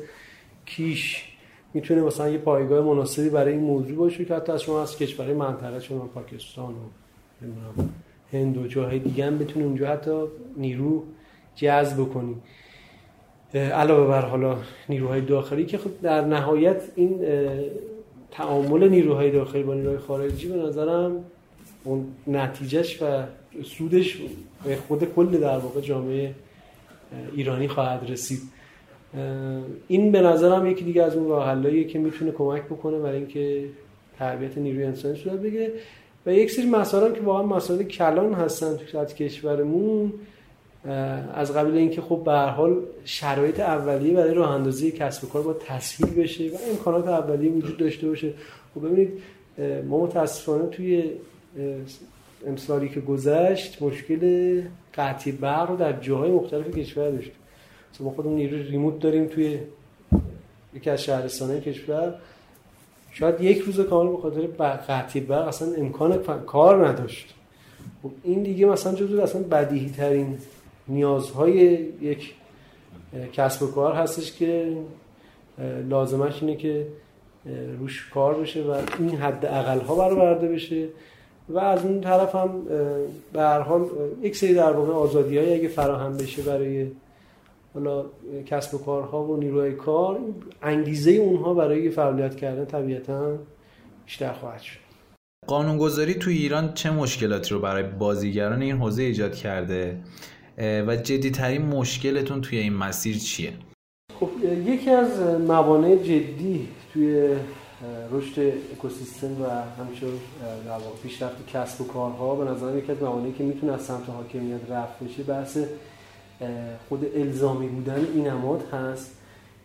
کیش 0.67 1.25
می‌تونه 1.75 2.03
مثلا 2.03 2.29
یه 2.29 2.39
پایگاه 2.39 2.87
مناسبی 2.87 3.29
برای 3.29 3.53
این 3.53 3.63
موضوع 3.63 3.97
باشه 3.97 4.25
که 4.25 4.35
حتی 4.35 4.53
از 4.53 4.63
شما 4.63 4.83
از 4.83 4.99
کشورهای 4.99 5.35
منطقه 5.35 5.81
شما 5.81 5.99
پاکستان 5.99 6.75
و 6.75 7.83
هند 8.33 8.57
و 8.57 8.67
جاهای 8.67 8.99
دیگه 8.99 9.27
هم 9.27 9.39
بتونه 9.39 9.67
اونجا 9.67 9.89
حتی 9.89 10.25
نیرو 10.57 11.03
جذب 11.55 12.01
بکنی. 12.01 12.37
علاوه 13.55 14.09
بر 14.09 14.23
حالا 14.23 14.57
نیروهای 14.89 15.21
داخلی 15.21 15.67
که 15.67 15.79
خب 15.79 15.91
در 16.03 16.25
نهایت 16.25 16.83
این 16.97 17.25
تعامل 18.31 18.89
نیروهای 18.89 19.31
داخلی 19.31 19.63
با 19.63 19.75
نیروهای 19.75 19.99
خارجی 19.99 20.49
به 20.49 20.57
نظرم 20.57 21.25
اون 21.85 22.07
نتیجهش 22.27 23.03
و 23.03 23.23
سودش 23.65 24.19
به 24.65 24.77
خود 24.77 25.05
کل 25.15 25.27
در 25.27 25.59
واقع 25.59 25.81
جامعه 25.81 26.35
ایرانی 27.37 27.69
خواهد 27.69 28.11
رسید. 28.11 28.41
این 29.89 30.13
به 30.13 30.21
نظرم 30.21 30.67
یکی 30.67 30.85
دیگه 30.85 31.03
از 31.03 31.17
اون 31.17 31.29
راه 31.29 31.85
که 31.85 31.99
می‌تونه 31.99 32.33
کمک 32.33 32.65
بکنه 32.65 32.99
برای 32.99 33.17
اینکه 33.17 33.65
تربیت 34.19 34.59
نیروی 34.59 34.85
انسانی 34.85 35.17
صورت 35.17 35.39
بگیره. 35.39 35.73
و 36.27 36.33
یک 36.33 36.51
سری 36.51 36.67
مسائل 36.67 37.13
که 37.13 37.21
واقعا 37.21 37.43
مسائل 37.43 37.83
کلان 37.83 38.35
هستن 38.35 38.77
تو 38.77 39.05
کشورمون 39.05 40.13
از 41.35 41.55
قبیل 41.55 41.75
اینکه 41.75 42.01
خب 42.01 42.23
به 42.25 42.33
هر 42.33 42.49
حال 42.49 42.77
شرایط 43.05 43.61
اولیه 43.61 44.15
برای 44.15 44.35
راه 44.35 44.51
اندازی 44.51 44.91
کسب 44.91 45.25
و 45.25 45.27
کار 45.29 45.43
با 45.43 45.53
تسهیل 45.53 46.15
بشه 46.15 46.45
و 46.45 46.57
امکانات 46.71 47.09
اولیه 47.09 47.51
وجود 47.51 47.77
داشته 47.77 48.09
باشه. 48.09 48.33
خب 48.75 48.87
ببینید 48.87 49.23
ما 49.89 50.05
متاسفانه 50.05 50.67
توی 50.67 51.05
امسالی 52.47 52.89
که 52.89 53.01
گذشت 53.01 53.83
مشکل 53.83 54.63
قطعی 54.95 55.33
برق 55.33 55.71
رو 55.71 55.77
در 55.77 55.93
جاهای 55.93 56.31
مختلف 56.31 56.79
کشور 56.79 57.11
داشتیم 57.11 57.33
ما 58.01 58.11
خودمون 58.11 58.35
نیروی 58.35 58.63
ریموت 58.63 58.99
داریم 58.99 59.27
توی 59.27 59.59
یکی 60.75 60.91
از 60.91 61.03
شهرستانه 61.03 61.61
کشور. 61.61 62.15
شاید 63.13 63.41
یک 63.41 63.59
روز 63.59 63.81
کامل 63.81 64.11
به 64.11 64.23
خاطر 64.23 64.41
قطعی 64.89 65.21
برق 65.21 65.49
اصلا 65.49 65.69
امکان 65.75 66.23
کار 66.47 66.89
نداشت. 66.89 67.35
خب 68.03 68.11
این 68.23 68.43
دیگه 68.43 68.67
مثلا 68.67 68.95
جزو 68.95 69.21
اصلا 69.21 69.43
بدیهی 69.43 69.91
ترین 69.91 70.39
نیازهای 70.89 71.55
یک 72.01 72.35
کسب 73.33 73.63
و 73.63 73.67
کار 73.67 73.95
هستش 73.95 74.33
که 74.33 74.77
لازمش 75.89 76.43
اینه 76.43 76.57
که 76.57 76.87
روش 77.79 78.11
کار 78.15 78.35
بشه 78.35 78.63
و 78.63 78.81
این 78.99 79.17
حد 79.17 79.47
اقل 79.47 79.81
ها 79.81 79.95
برآورده 79.95 80.49
بشه. 80.49 80.89
و 81.49 81.59
از 81.59 81.85
اون 81.85 82.01
طرف 82.01 82.35
هم 82.35 82.63
به 83.33 83.41
هر 83.41 83.61
حال 83.61 83.87
یک 84.23 84.37
سری 84.37 84.55
در 84.55 84.73
واقع 84.73 84.93
آزادی 84.93 85.39
اگه 85.39 85.69
فراهم 85.69 86.17
بشه 86.17 86.43
برای 86.43 86.87
حالا 87.75 88.05
کسب 88.47 88.75
و 88.75 88.79
کارها 88.79 89.25
و 89.25 89.37
نیروی 89.37 89.73
کار 89.73 90.19
انگیزه 90.63 91.11
اونها 91.11 91.55
برای 91.55 91.91
فعالیت 91.91 92.37
کردن 92.37 92.65
طبیعتا 92.65 93.39
بیشتر 94.05 94.33
خواهد 94.33 94.61
شد 94.61 94.79
قانونگذاری 95.47 96.15
تو 96.15 96.31
ایران 96.31 96.75
چه 96.75 96.91
مشکلاتی 96.91 97.55
رو 97.55 97.61
برای 97.61 97.83
بازیگران 97.83 98.63
این 98.63 98.77
حوزه 98.77 99.03
ایجاد 99.03 99.35
کرده 99.35 99.99
و 100.59 100.97
جدیترین 100.97 101.63
مشکلتون 101.63 102.41
توی 102.41 102.59
این 102.59 102.73
مسیر 102.73 103.19
چیه؟ 103.19 103.53
خب 104.21 104.29
یکی 104.67 104.91
از 104.91 105.21
موانع 105.41 105.97
جدی 105.97 106.69
توی 106.93 107.29
رشد 108.13 108.41
اکوسیستم 108.73 109.43
و 109.43 109.45
همچنین 109.79 110.21
در 110.67 110.71
واقع 110.71 110.97
پیشرفت 111.03 111.47
کسب 111.47 111.81
و 111.81 111.85
کارها 111.85 112.35
به 112.35 112.51
نظر 112.51 112.77
یکی 112.77 112.93
از 112.93 113.03
موانعی 113.03 113.33
که 113.33 113.45
می‌تونه 113.45 113.73
از 113.73 113.83
سمت 113.83 114.09
حاکمیت 114.09 114.71
رفت 114.71 115.05
بشه 115.05 115.23
بحث 115.23 115.59
خود 116.89 117.07
الزامی 117.17 117.69
بودن 117.69 118.07
این 118.15 118.27
نماد 118.27 118.65
هست 118.73 119.11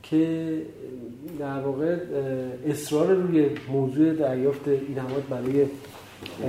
که 0.03 0.61
در 1.39 1.59
واقع 1.59 1.97
اصرار 2.68 3.14
روی 3.14 3.49
موضوع 3.72 4.14
دریافت 4.14 4.68
این 4.68 4.99
نماد 4.99 5.24
برای 5.30 5.66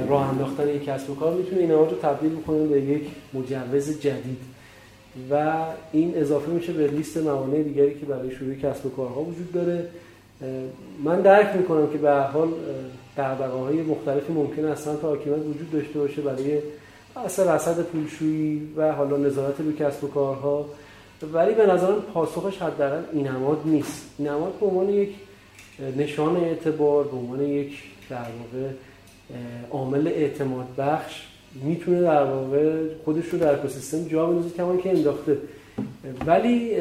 راه 0.09 0.29
انداختن 0.29 0.69
یک 0.69 0.85
کسب 0.85 1.11
و 1.11 1.15
کار 1.15 1.35
می‌تونه 1.35 1.61
این 1.61 1.71
نماد 1.71 1.91
رو 1.91 1.97
تبدیل 1.97 2.31
بکنه 2.31 2.67
به 2.67 2.81
یک 2.81 3.03
مجوز 3.35 4.01
جدید 4.01 4.41
و 5.31 5.65
این 5.93 6.13
اضافه 6.17 6.51
میشه 6.51 6.73
به 6.73 6.87
لیست 6.87 7.17
موانع 7.17 7.63
دیگری 7.63 7.95
که 7.95 8.07
برای 8.07 8.31
شروع 8.31 8.55
کسب 8.55 8.87
و 8.87 8.91
کارها 8.91 9.23
وجود 9.23 9.53
داره. 9.53 9.89
من 11.05 11.21
درک 11.21 11.57
می‌کنم 11.57 11.91
که 11.93 11.99
به 11.99 12.13
حال 12.13 12.49
دغدغه 13.17 13.59
های 13.59 13.83
مختلفی 13.83 14.33
ممکن 14.33 14.65
است 14.65 14.85
سمت 14.85 15.05
حاکمیت 15.05 15.39
وجود 15.39 15.71
داشته 15.73 15.99
باشه 15.99 16.23
برای 16.23 16.59
اصل 17.17 17.49
رصد 17.49 17.83
پولشویی 17.83 18.69
و 18.77 18.93
حالا 18.93 19.17
نظارت 19.17 19.61
روی 19.61 19.73
کسب 19.73 20.05
و 20.05 20.09
کارها. 20.09 20.67
ولی 21.33 21.55
به 21.55 21.67
نظرم 21.67 22.03
پاسخش 22.15 22.59
حداقل 22.59 23.03
این 23.13 23.29
نماد 23.29 23.63
نیست. 23.65 24.15
این 24.19 24.29
نماد 24.29 24.53
به 24.61 24.67
عنوان 24.67 24.89
یک 24.89 25.11
نشان 25.97 26.37
اعتبار 26.37 27.05
به 27.05 27.17
عنوان 27.17 27.41
یک 27.41 27.73
در 28.11 28.17
واقع 28.17 28.69
عامل 29.71 30.09
اعتماد 30.09 30.67
بخش 30.79 31.27
می‌تونه 31.63 32.01
در 32.01 32.25
واقع 32.25 32.73
خودش 33.05 33.27
رو 33.27 33.39
در 33.39 33.55
اکوسیستم 33.55 34.09
جا 34.09 34.27
بندازه 34.27 34.51
کمان 34.57 34.79
که 34.79 34.91
انداخته. 34.91 35.37
ولی 36.27 36.77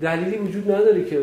دلیلی 0.00 0.36
وجود 0.36 0.70
نداره 0.70 1.04
که 1.04 1.20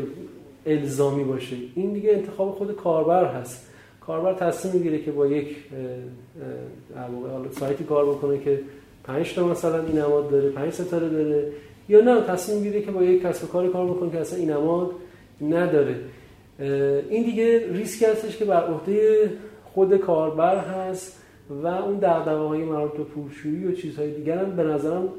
الزامی 0.65 1.23
باشه. 1.23 1.55
این 1.75 1.93
دیگه 1.93 2.11
انتخاب 2.11 2.51
خود 2.51 2.75
کاربر 2.75 3.25
هست. 3.25 3.69
کاربر 4.01 4.33
تصمیم 4.33 4.73
می‌گیره 4.73 4.99
که 4.99 5.11
با 5.11 5.27
یک 5.27 5.55
سایتی 7.51 7.83
کار 7.83 8.05
بکنه 8.05 8.39
که 8.39 8.59
5 9.03 9.35
تا 9.35 9.47
مثلا 9.47 9.85
این 9.85 9.97
نماد 9.97 10.29
داره 10.29 10.49
5 10.49 10.73
ستاره 10.73 11.09
داره 11.09 11.51
یا 11.89 12.01
نه 12.01 12.21
تصمیم 12.21 12.57
می‌گیره 12.57 12.81
که 12.81 12.91
با 12.91 13.03
یک 13.03 13.21
کسب 13.21 13.49
کار 13.51 13.69
کار 13.69 13.85
بکنه 13.85 14.11
که 14.11 14.19
اصلا 14.19 14.39
این 14.39 14.51
نماد 14.51 14.91
نداره 15.41 15.95
این 17.09 17.23
دیگه 17.23 17.73
ریسک 17.73 18.03
هستش 18.03 18.37
که 18.37 18.45
بر 18.45 18.63
عهده 18.63 19.29
خود 19.73 19.97
کاربر 19.97 20.57
هست 20.57 21.19
و 21.63 21.67
اون 21.67 21.97
دغدغه 21.97 22.47
های 22.47 22.63
مربوط 22.63 22.91
به 22.91 23.03
پولشویی 23.03 23.65
و 23.65 23.71
چیزهای 23.71 24.11
دیگر 24.11 24.37
هم 24.37 24.55
به 24.55 24.63
نظرم 24.63 25.09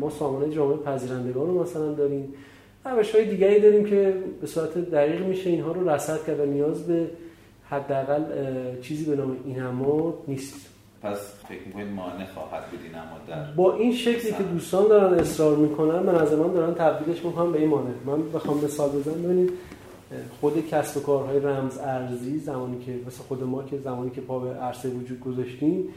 ما 0.00 0.10
سامانه 0.10 0.54
جامعه 0.54 0.76
پذیرندگان 0.76 1.46
رو 1.46 1.62
مثلا 1.62 1.92
داریم. 1.92 2.34
روش 2.96 3.14
های 3.14 3.24
دیگری 3.24 3.60
داریم 3.60 3.84
که 3.84 4.14
به 4.40 4.46
صورت 4.46 4.78
دقیق 4.78 5.26
میشه 5.26 5.50
اینها 5.50 5.72
رو 5.72 5.88
رصد 5.88 6.26
کرد 6.26 6.40
و 6.40 6.46
نیاز 6.46 6.86
به 6.86 7.06
حداقل 7.70 8.22
چیزی 8.82 9.04
به 9.04 9.16
نام 9.16 9.36
این 9.44 9.62
نیست. 10.28 10.68
پس 11.02 11.18
فکر 11.48 11.66
می‌کنید 11.66 11.88
مانع 11.88 12.26
خواهد 12.34 12.70
بود 12.70 12.80
این 12.82 12.92
در 13.26 13.52
با 13.56 13.74
این 13.74 13.92
شکلی 13.92 14.32
که 14.32 14.42
دوستان 14.52 14.88
دارن 14.88 15.18
اصرار 15.18 15.56
می‌کنن 15.56 15.98
من 15.98 16.14
از 16.14 16.32
من 16.32 16.52
دارن 16.52 16.74
تبدیلش 16.74 17.24
می‌کنم 17.24 17.52
به 17.52 17.58
این 17.58 17.68
مانع. 17.68 17.90
من 18.06 18.32
بخوام 18.32 18.64
مثال 18.64 18.90
بزنم. 18.90 19.22
ببینید 19.22 19.50
خود 20.40 20.68
کسب 20.70 20.96
و 20.96 21.00
کارهای 21.00 21.40
رمز 21.40 21.78
ارزی 21.78 22.38
زمانی 22.38 22.84
که 22.84 22.92
مثل 23.06 23.22
خود 23.22 23.42
ما 23.42 23.62
که 23.62 23.78
زمانی 23.78 24.10
که 24.10 24.20
پا 24.20 24.38
به 24.38 24.50
عرصه 24.50 24.88
وجود 24.88 25.20
گذاشتیم 25.20 25.88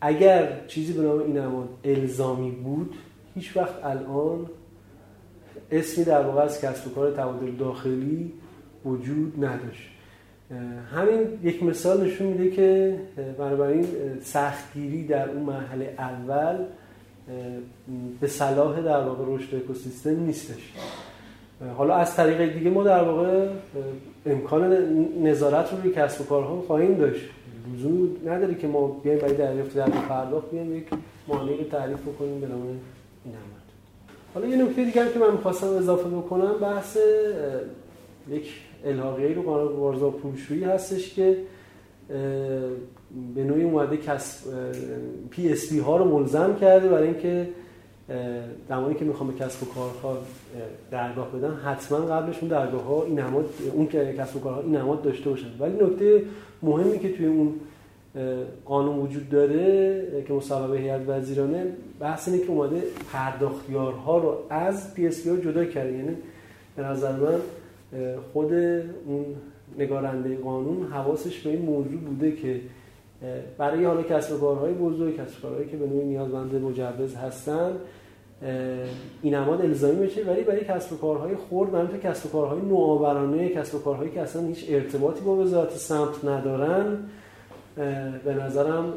اگر 0.00 0.66
چیزی 0.68 0.92
به 0.92 1.02
نام 1.02 1.20
این 1.20 1.40
الزامی 1.84 2.50
بود 2.50 2.94
هیچ 3.34 3.56
وقت 3.56 3.84
الان 3.84 4.46
اسمی 5.70 6.04
در 6.04 6.22
واقع 6.22 6.42
از 6.42 6.60
کسب 6.60 6.86
و 6.86 6.90
کار 6.90 7.10
تبادل 7.10 7.50
داخلی 7.50 8.32
وجود 8.84 9.44
نداشت. 9.44 9.88
همین 10.94 11.38
یک 11.42 11.62
مثال 11.62 12.06
نشون 12.06 12.26
میده 12.26 12.50
که 12.50 12.98
بنابراین 13.38 13.86
سختگیری 14.22 15.06
در 15.06 15.30
اون 15.30 15.42
مرحله 15.42 15.94
اول 15.98 16.56
به 18.20 18.26
صلاح 18.26 18.80
در 18.80 19.00
واقع 19.00 19.24
رشد 19.26 19.54
اکوسیستم 19.54 20.20
نیستش. 20.20 20.72
حالا 21.76 21.94
از 21.94 22.16
طریق 22.16 22.58
دیگه 22.58 22.70
ما 22.70 22.84
در 22.84 23.02
واقع 23.02 23.48
امکان 24.26 24.72
نظارت 25.22 25.72
رو 25.72 25.80
روی 25.80 25.92
کسب 25.92 26.20
و 26.20 26.24
کارها 26.24 26.60
خواهیم 26.60 26.94
داشت. 26.94 27.24
لزوم 27.74 28.08
نداره 28.26 28.54
که 28.54 28.66
ما 28.66 28.86
بیایم 28.88 29.18
برای 29.18 29.34
دریافت 29.34 29.76
در 29.76 29.88
پرداخت 29.88 30.50
بیایم 30.50 30.76
یک 30.76 30.86
مانعی 31.28 31.56
رو 31.56 31.64
تعریف 31.64 32.00
بکنیم 32.00 32.40
به 32.40 32.46
نام 32.46 32.66
این 33.24 33.34
حالا 34.34 34.46
یه 34.46 34.56
نکته 34.56 34.84
دیگر 34.84 35.08
که 35.08 35.18
من 35.18 35.32
می‌خواستم 35.32 35.66
اضافه 35.66 36.08
بکنم 36.08 36.54
بحث 36.60 36.96
یک 38.30 38.50
الحاقیه 38.84 39.34
رو 39.34 39.42
بارزا 39.76 40.10
پولشویی 40.10 40.64
هستش 40.64 41.14
که 41.14 41.36
به 43.34 43.44
نوعی 43.44 43.62
اومده 43.62 43.96
کسب 43.96 44.50
PSP 45.30 45.78
ها 45.78 45.96
رو 45.96 46.18
ملزم 46.18 46.56
کرده 46.60 46.88
برای 46.88 47.08
اینکه 47.08 47.48
زمانی 48.68 48.94
که 48.94 49.04
می‌خوام 49.04 49.30
به 49.30 49.38
کسب 49.38 49.62
و 49.62 49.66
کارها 49.66 50.18
درگاه 50.90 51.32
بدن 51.32 51.54
حتما 51.54 51.98
قبلش 51.98 52.38
اون 52.40 52.50
درگاه 52.50 52.82
ها 52.82 53.04
این 53.04 53.18
نماد 53.18 53.48
اون 53.72 53.86
که 53.86 54.14
کسب 54.18 54.36
و 54.36 54.40
کارها 54.40 54.60
این 54.60 54.76
نماد 54.76 55.02
داشته 55.02 55.30
باشن. 55.30 55.48
ولی 55.58 55.84
نکته 55.84 56.22
مهمی 56.62 56.98
که 56.98 57.12
توی 57.12 57.26
اون 57.26 57.54
قانون 58.64 58.98
وجود 58.98 59.28
داره 59.28 60.24
که 60.28 60.32
مصوبه 60.32 60.78
هیئت 60.78 61.00
وزیرانه 61.08 61.66
بحث 62.00 62.28
اینه 62.28 62.40
که 62.40 62.50
اومده 62.50 62.82
پرداختیارها 63.12 64.18
رو 64.18 64.36
از 64.50 64.94
PS 64.94 65.24
جدا 65.24 65.64
کرده. 65.64 65.92
یعنی 65.92 66.16
به 66.76 66.82
نظر 66.82 67.12
من 67.12 67.38
خود 68.32 68.52
اون 68.52 69.24
نگارنده 69.78 70.36
قانون 70.36 70.86
حواسش 70.86 71.40
به 71.40 71.50
این 71.50 71.62
موضوع 71.62 72.00
بوده 72.00 72.32
که 72.32 72.60
برای 73.58 73.84
حالا 73.84 74.02
کسب 74.02 74.40
کارهای 74.40 74.72
بزرگ 74.72 75.16
کسب 75.16 75.42
کارهایی 75.42 75.68
که 75.68 75.76
به 75.76 75.86
نوعی 75.86 76.06
نیازمند 76.06 76.54
مجوز 76.54 77.14
هستن 77.14 77.72
این 79.22 79.34
نماد 79.34 79.60
الزامی 79.60 80.06
بشه 80.06 80.24
ولی 80.24 80.42
برای 80.42 80.64
کسب 80.64 80.92
و 80.92 80.96
کارهای 80.96 81.36
خرد 81.50 81.74
و 81.74 81.96
کسب 81.96 82.26
و 82.26 82.28
کارهای 82.28 82.60
نوآورانه 82.60 83.48
کسب 83.48 83.74
و 83.74 83.78
کارهایی 83.78 84.10
که 84.10 84.20
اصلا 84.20 84.46
هیچ 84.46 84.64
ارتباطی 84.68 85.20
با 85.20 85.36
وزارت 85.36 85.70
سمت 85.70 86.24
ندارن 86.24 86.98
به 88.24 88.34
نظرم 88.34 88.92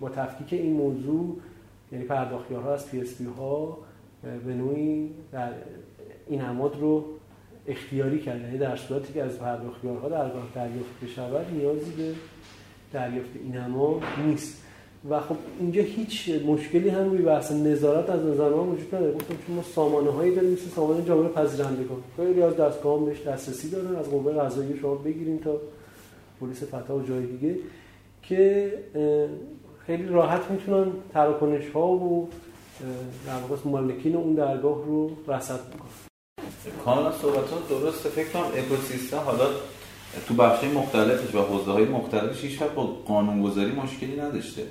با 0.00 0.08
تفکیک 0.08 0.60
این 0.60 0.72
موضوع 0.72 1.36
یعنی 1.92 2.04
پرداختیارها 2.04 2.74
از 2.74 2.90
پی 2.90 3.04
ها 3.38 3.78
به 4.46 4.54
نوعی 4.54 5.10
در 5.32 5.52
این 6.28 6.40
نماد 6.40 6.76
رو 6.80 7.04
اختیاری 7.66 8.20
کرده 8.20 8.44
یعنی 8.44 8.58
در 8.58 8.76
صورتی 8.76 9.12
که 9.12 9.22
از 9.22 9.38
پرداختیارها 9.38 10.08
درگاه 10.08 10.48
دریافت 10.54 11.04
بشود 11.04 11.46
نیازی 11.52 11.90
به 11.90 12.12
دریافت 12.92 13.30
این 13.42 13.56
نماد 13.56 14.02
نیست. 14.26 14.62
و 15.10 15.20
خب 15.20 15.36
اینجا 15.60 15.82
هیچ 15.82 16.30
مشکلی 16.46 16.88
هم 16.88 17.10
روی 17.10 17.22
بحث 17.22 17.52
نظارت 17.52 18.10
از 18.10 18.24
نظر 18.24 18.48
ما 18.48 18.64
وجود 18.64 18.94
نداره. 18.94 19.12
گفتم 19.12 19.34
چون 19.46 19.56
ما 19.56 19.62
سامانه 19.62 20.10
هایی 20.10 20.34
داریم 20.34 20.50
مثل 20.50 20.68
سامانه 20.68 21.04
جامعه 21.04 21.28
پذیرندگان 21.28 22.02
خیلی 22.16 22.42
از 22.42 22.56
دستگاه 22.56 23.04
بهش 23.04 23.22
دسترسی 23.22 23.70
دارن. 23.70 23.96
از 23.96 24.10
قوه 24.10 24.32
قضاییه 24.32 24.76
شما 24.76 24.94
بگیریم 24.94 25.38
تا 25.38 25.60
پلیس 26.40 26.62
فتا 26.62 26.96
و 26.96 27.02
جای 27.02 27.26
دیگه 27.26 27.56
که 28.22 28.72
خیلی 29.86 30.06
راحت 30.06 30.50
می‌تونن 30.50 30.92
تراکنش 31.12 31.70
ها 31.74 31.88
و 31.88 32.28
در 33.26 33.38
واقع 33.48 33.56
مالکین 33.64 34.16
اون 34.16 34.34
درگاه 34.34 34.84
رو 34.84 35.10
رصد 35.28 35.60
بکنن. 35.60 35.90
کاملا 36.84 37.12
صحبت 37.12 37.50
ها 37.50 37.58
درسته. 37.80 38.08
فکر 38.08 38.28
کنم 38.28 38.42
اکوسیستم 38.42 39.16
حالا 39.16 39.44
تو 40.28 40.34
بخش 40.34 40.64
مختلفش 40.64 41.34
و 41.34 41.42
حوزه 41.42 41.72
های 41.72 41.84
مختلفش 41.84 42.44
هیچ 42.44 42.62
با 42.62 42.84
قانونگذاری 42.84 43.72
مشکلی 43.72 44.20
نداشته. 44.20 44.62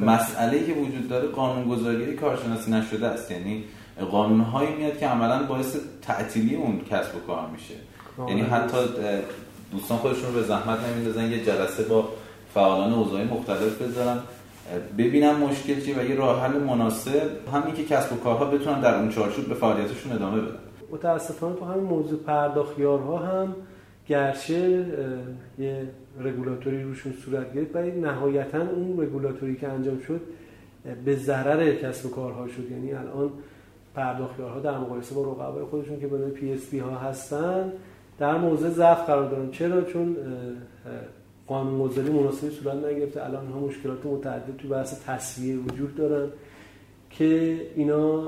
مسئله 0.00 0.66
که 0.66 0.72
وجود 0.72 1.08
داره 1.08 1.28
قانونگذاری 1.28 2.14
کارشناسی 2.14 2.70
نشده 2.70 3.06
است. 3.06 3.30
یعنی 3.30 3.64
قانونهایی 4.10 4.74
میاد 4.74 4.98
که 4.98 5.06
عملا 5.06 5.42
باعث 5.46 5.76
تعطیلی 6.02 6.54
اون 6.54 6.80
کسب 6.90 7.16
و 7.16 7.18
کار 7.26 7.48
میشه. 7.52 7.74
یعنی 8.28 8.40
حتی 8.40 8.76
دوستان 9.72 9.98
خودشون 9.98 10.26
رو 10.26 10.40
به 10.40 10.42
زحمت 10.42 10.78
نمیندازن 10.88 11.30
یه 11.30 11.44
جلسه 11.44 11.82
با 11.82 12.08
فعالان 12.54 12.92
حوزه‌های 12.92 13.24
مختلف 13.24 13.82
بذارن. 13.82 14.18
ببینم 14.98 15.36
مشکل 15.36 15.80
چیه 15.80 15.98
و 15.98 16.10
یه 16.10 16.14
راه 16.14 16.42
حل 16.42 16.58
مناسب. 16.58 17.30
همین 17.52 17.74
که 17.74 17.84
کسب 17.84 18.12
و 18.12 18.16
کارها 18.16 18.44
بتونن 18.44 18.80
در 18.80 18.98
اون 18.98 19.08
چارچوب 19.08 19.48
به 19.48 19.54
فعالیتشون 19.54 20.12
ادامه 20.12 20.40
بدن. 20.40 20.58
متاسفانه 20.92 21.56
تو 21.56 21.64
همین 21.64 21.84
موضوع 21.84 22.18
پرداختیارها 22.18 23.18
هم 23.18 23.54
گرچه 24.08 24.86
یه 25.58 25.88
رگولاتوری 26.20 26.82
روشون 26.82 27.12
صورت 27.24 27.54
گرفت 27.54 27.76
ولی 27.76 27.90
نهایتا 27.90 28.60
اون 28.60 29.00
رگولاتوری 29.00 29.56
که 29.56 29.68
انجام 29.68 30.00
شد 30.00 30.20
به 31.04 31.16
ضرر 31.16 31.74
کسب 31.74 32.06
و 32.06 32.10
کارها 32.10 32.48
شد. 32.48 32.70
یعنی 32.70 32.92
الان 32.92 33.30
پرداختیارها 33.94 34.60
در 34.60 34.78
مقایسه 34.78 35.14
با 35.14 35.22
رقبای 35.22 35.64
خودشون 35.64 36.00
که 36.00 36.06
به 36.06 36.28
PSP 36.28 36.78
ها 36.78 36.98
هستن 36.98 37.72
در 38.18 38.38
موضع 38.38 38.68
ضعف 38.68 39.06
قرار 39.06 39.30
دارن. 39.30 39.50
چرا؟ 39.50 39.82
چون 39.82 40.16
قانونگذاری 41.46 42.10
مناسبی 42.10 42.50
صورت 42.50 42.76
نگرفته. 42.76 43.24
الان 43.24 43.46
ها 43.46 43.60
مشکلات 43.60 44.06
متعدد 44.06 44.56
تو 44.58 44.68
بحث 44.68 45.04
تصویه 45.06 45.56
وجود 45.56 45.96
دارن 45.96 46.28
که 47.10 47.60
اینا 47.76 48.20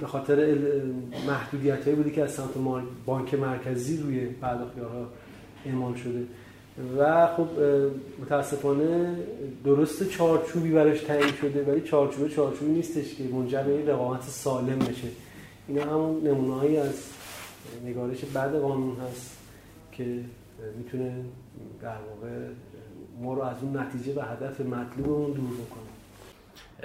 به 0.00 0.06
خاطر 0.06 0.58
محدودیت 1.26 1.84
هایی 1.84 1.96
بودی 1.96 2.10
که 2.10 2.22
از 2.22 2.30
سمت 2.30 2.50
بانک 3.06 3.34
مرکزی 3.34 3.96
روی 3.96 4.26
پرداختیارها 4.26 5.06
اعمال 5.66 5.94
شده. 5.94 6.22
و 6.98 7.26
خب 7.26 7.48
متاسفانه 8.22 9.16
درست 9.64 10.10
چارچوبی 10.10 10.70
برش 10.70 11.00
تعیین 11.00 11.32
شده 11.40 11.64
ولی 11.64 11.80
چارچوب 11.80 12.28
چارچوبی 12.28 12.72
نیستش 12.72 13.14
که 13.14 13.24
منجر 13.24 13.62
به 13.62 13.92
رقابت 13.92 14.22
سالم 14.22 14.78
بشه. 14.78 15.08
اینا 15.68 15.82
همون 15.82 16.26
نمونه‌هایی 16.26 16.76
از 16.76 17.02
نگارش 17.84 18.24
بعد 18.24 18.60
قانون 18.60 18.96
هست 18.96 19.38
که 19.92 20.20
می‌تونه 20.78 21.24
در 21.82 21.88
واقع 21.88 22.46
ما 23.20 23.34
رو 23.34 23.42
از 23.42 23.56
اون 23.62 23.76
نتیجه 23.76 24.20
و 24.20 24.20
هدف 24.20 24.60
مطلوبمون 24.60 25.32
دور 25.32 25.50
بکنه. 25.50 25.88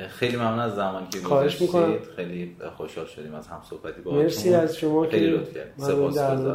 خیلی 0.08 0.38
ممنون 0.38 0.60
از 0.60 0.76
زمانی 0.76 1.08
که 1.08 1.20
گذاشتید. 1.20 1.70
خیلی 2.16 2.56
خوشحال 2.78 3.06
شدیم 3.06 3.36
از 3.36 3.48
هم 3.48 3.62
صحبتی 3.70 4.02
با 4.02 4.12
مرسی 4.12 4.54
از 4.54 4.78
شما 4.78 5.08
که 5.08 5.42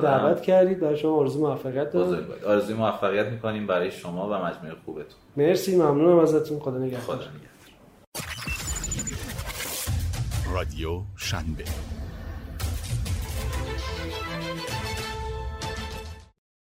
دعوت 0.03 0.43
کردید. 0.43 0.81
برای 0.81 0.97
شما 0.97 1.17
آرزو 1.17 1.41
موفقیت 1.41 1.93
دارم. 1.93 2.27
آرزوی 2.47 2.75
موفقیت 2.75 3.27
می‌کنیم 3.27 3.67
برای 3.67 3.91
شما 3.91 4.29
و 4.29 4.33
مجموعه 4.33 4.75
خوبتون. 4.85 5.19
مرسی. 5.37 5.77
ممنونم 5.77 6.19
ازتون. 6.19 6.59
خدا 6.59 6.79
نگهدار. 6.79 7.01
خدا 7.01 7.15
نگهدار. 7.15 7.49
رادیو 10.55 11.01
شنبه. 11.17 11.65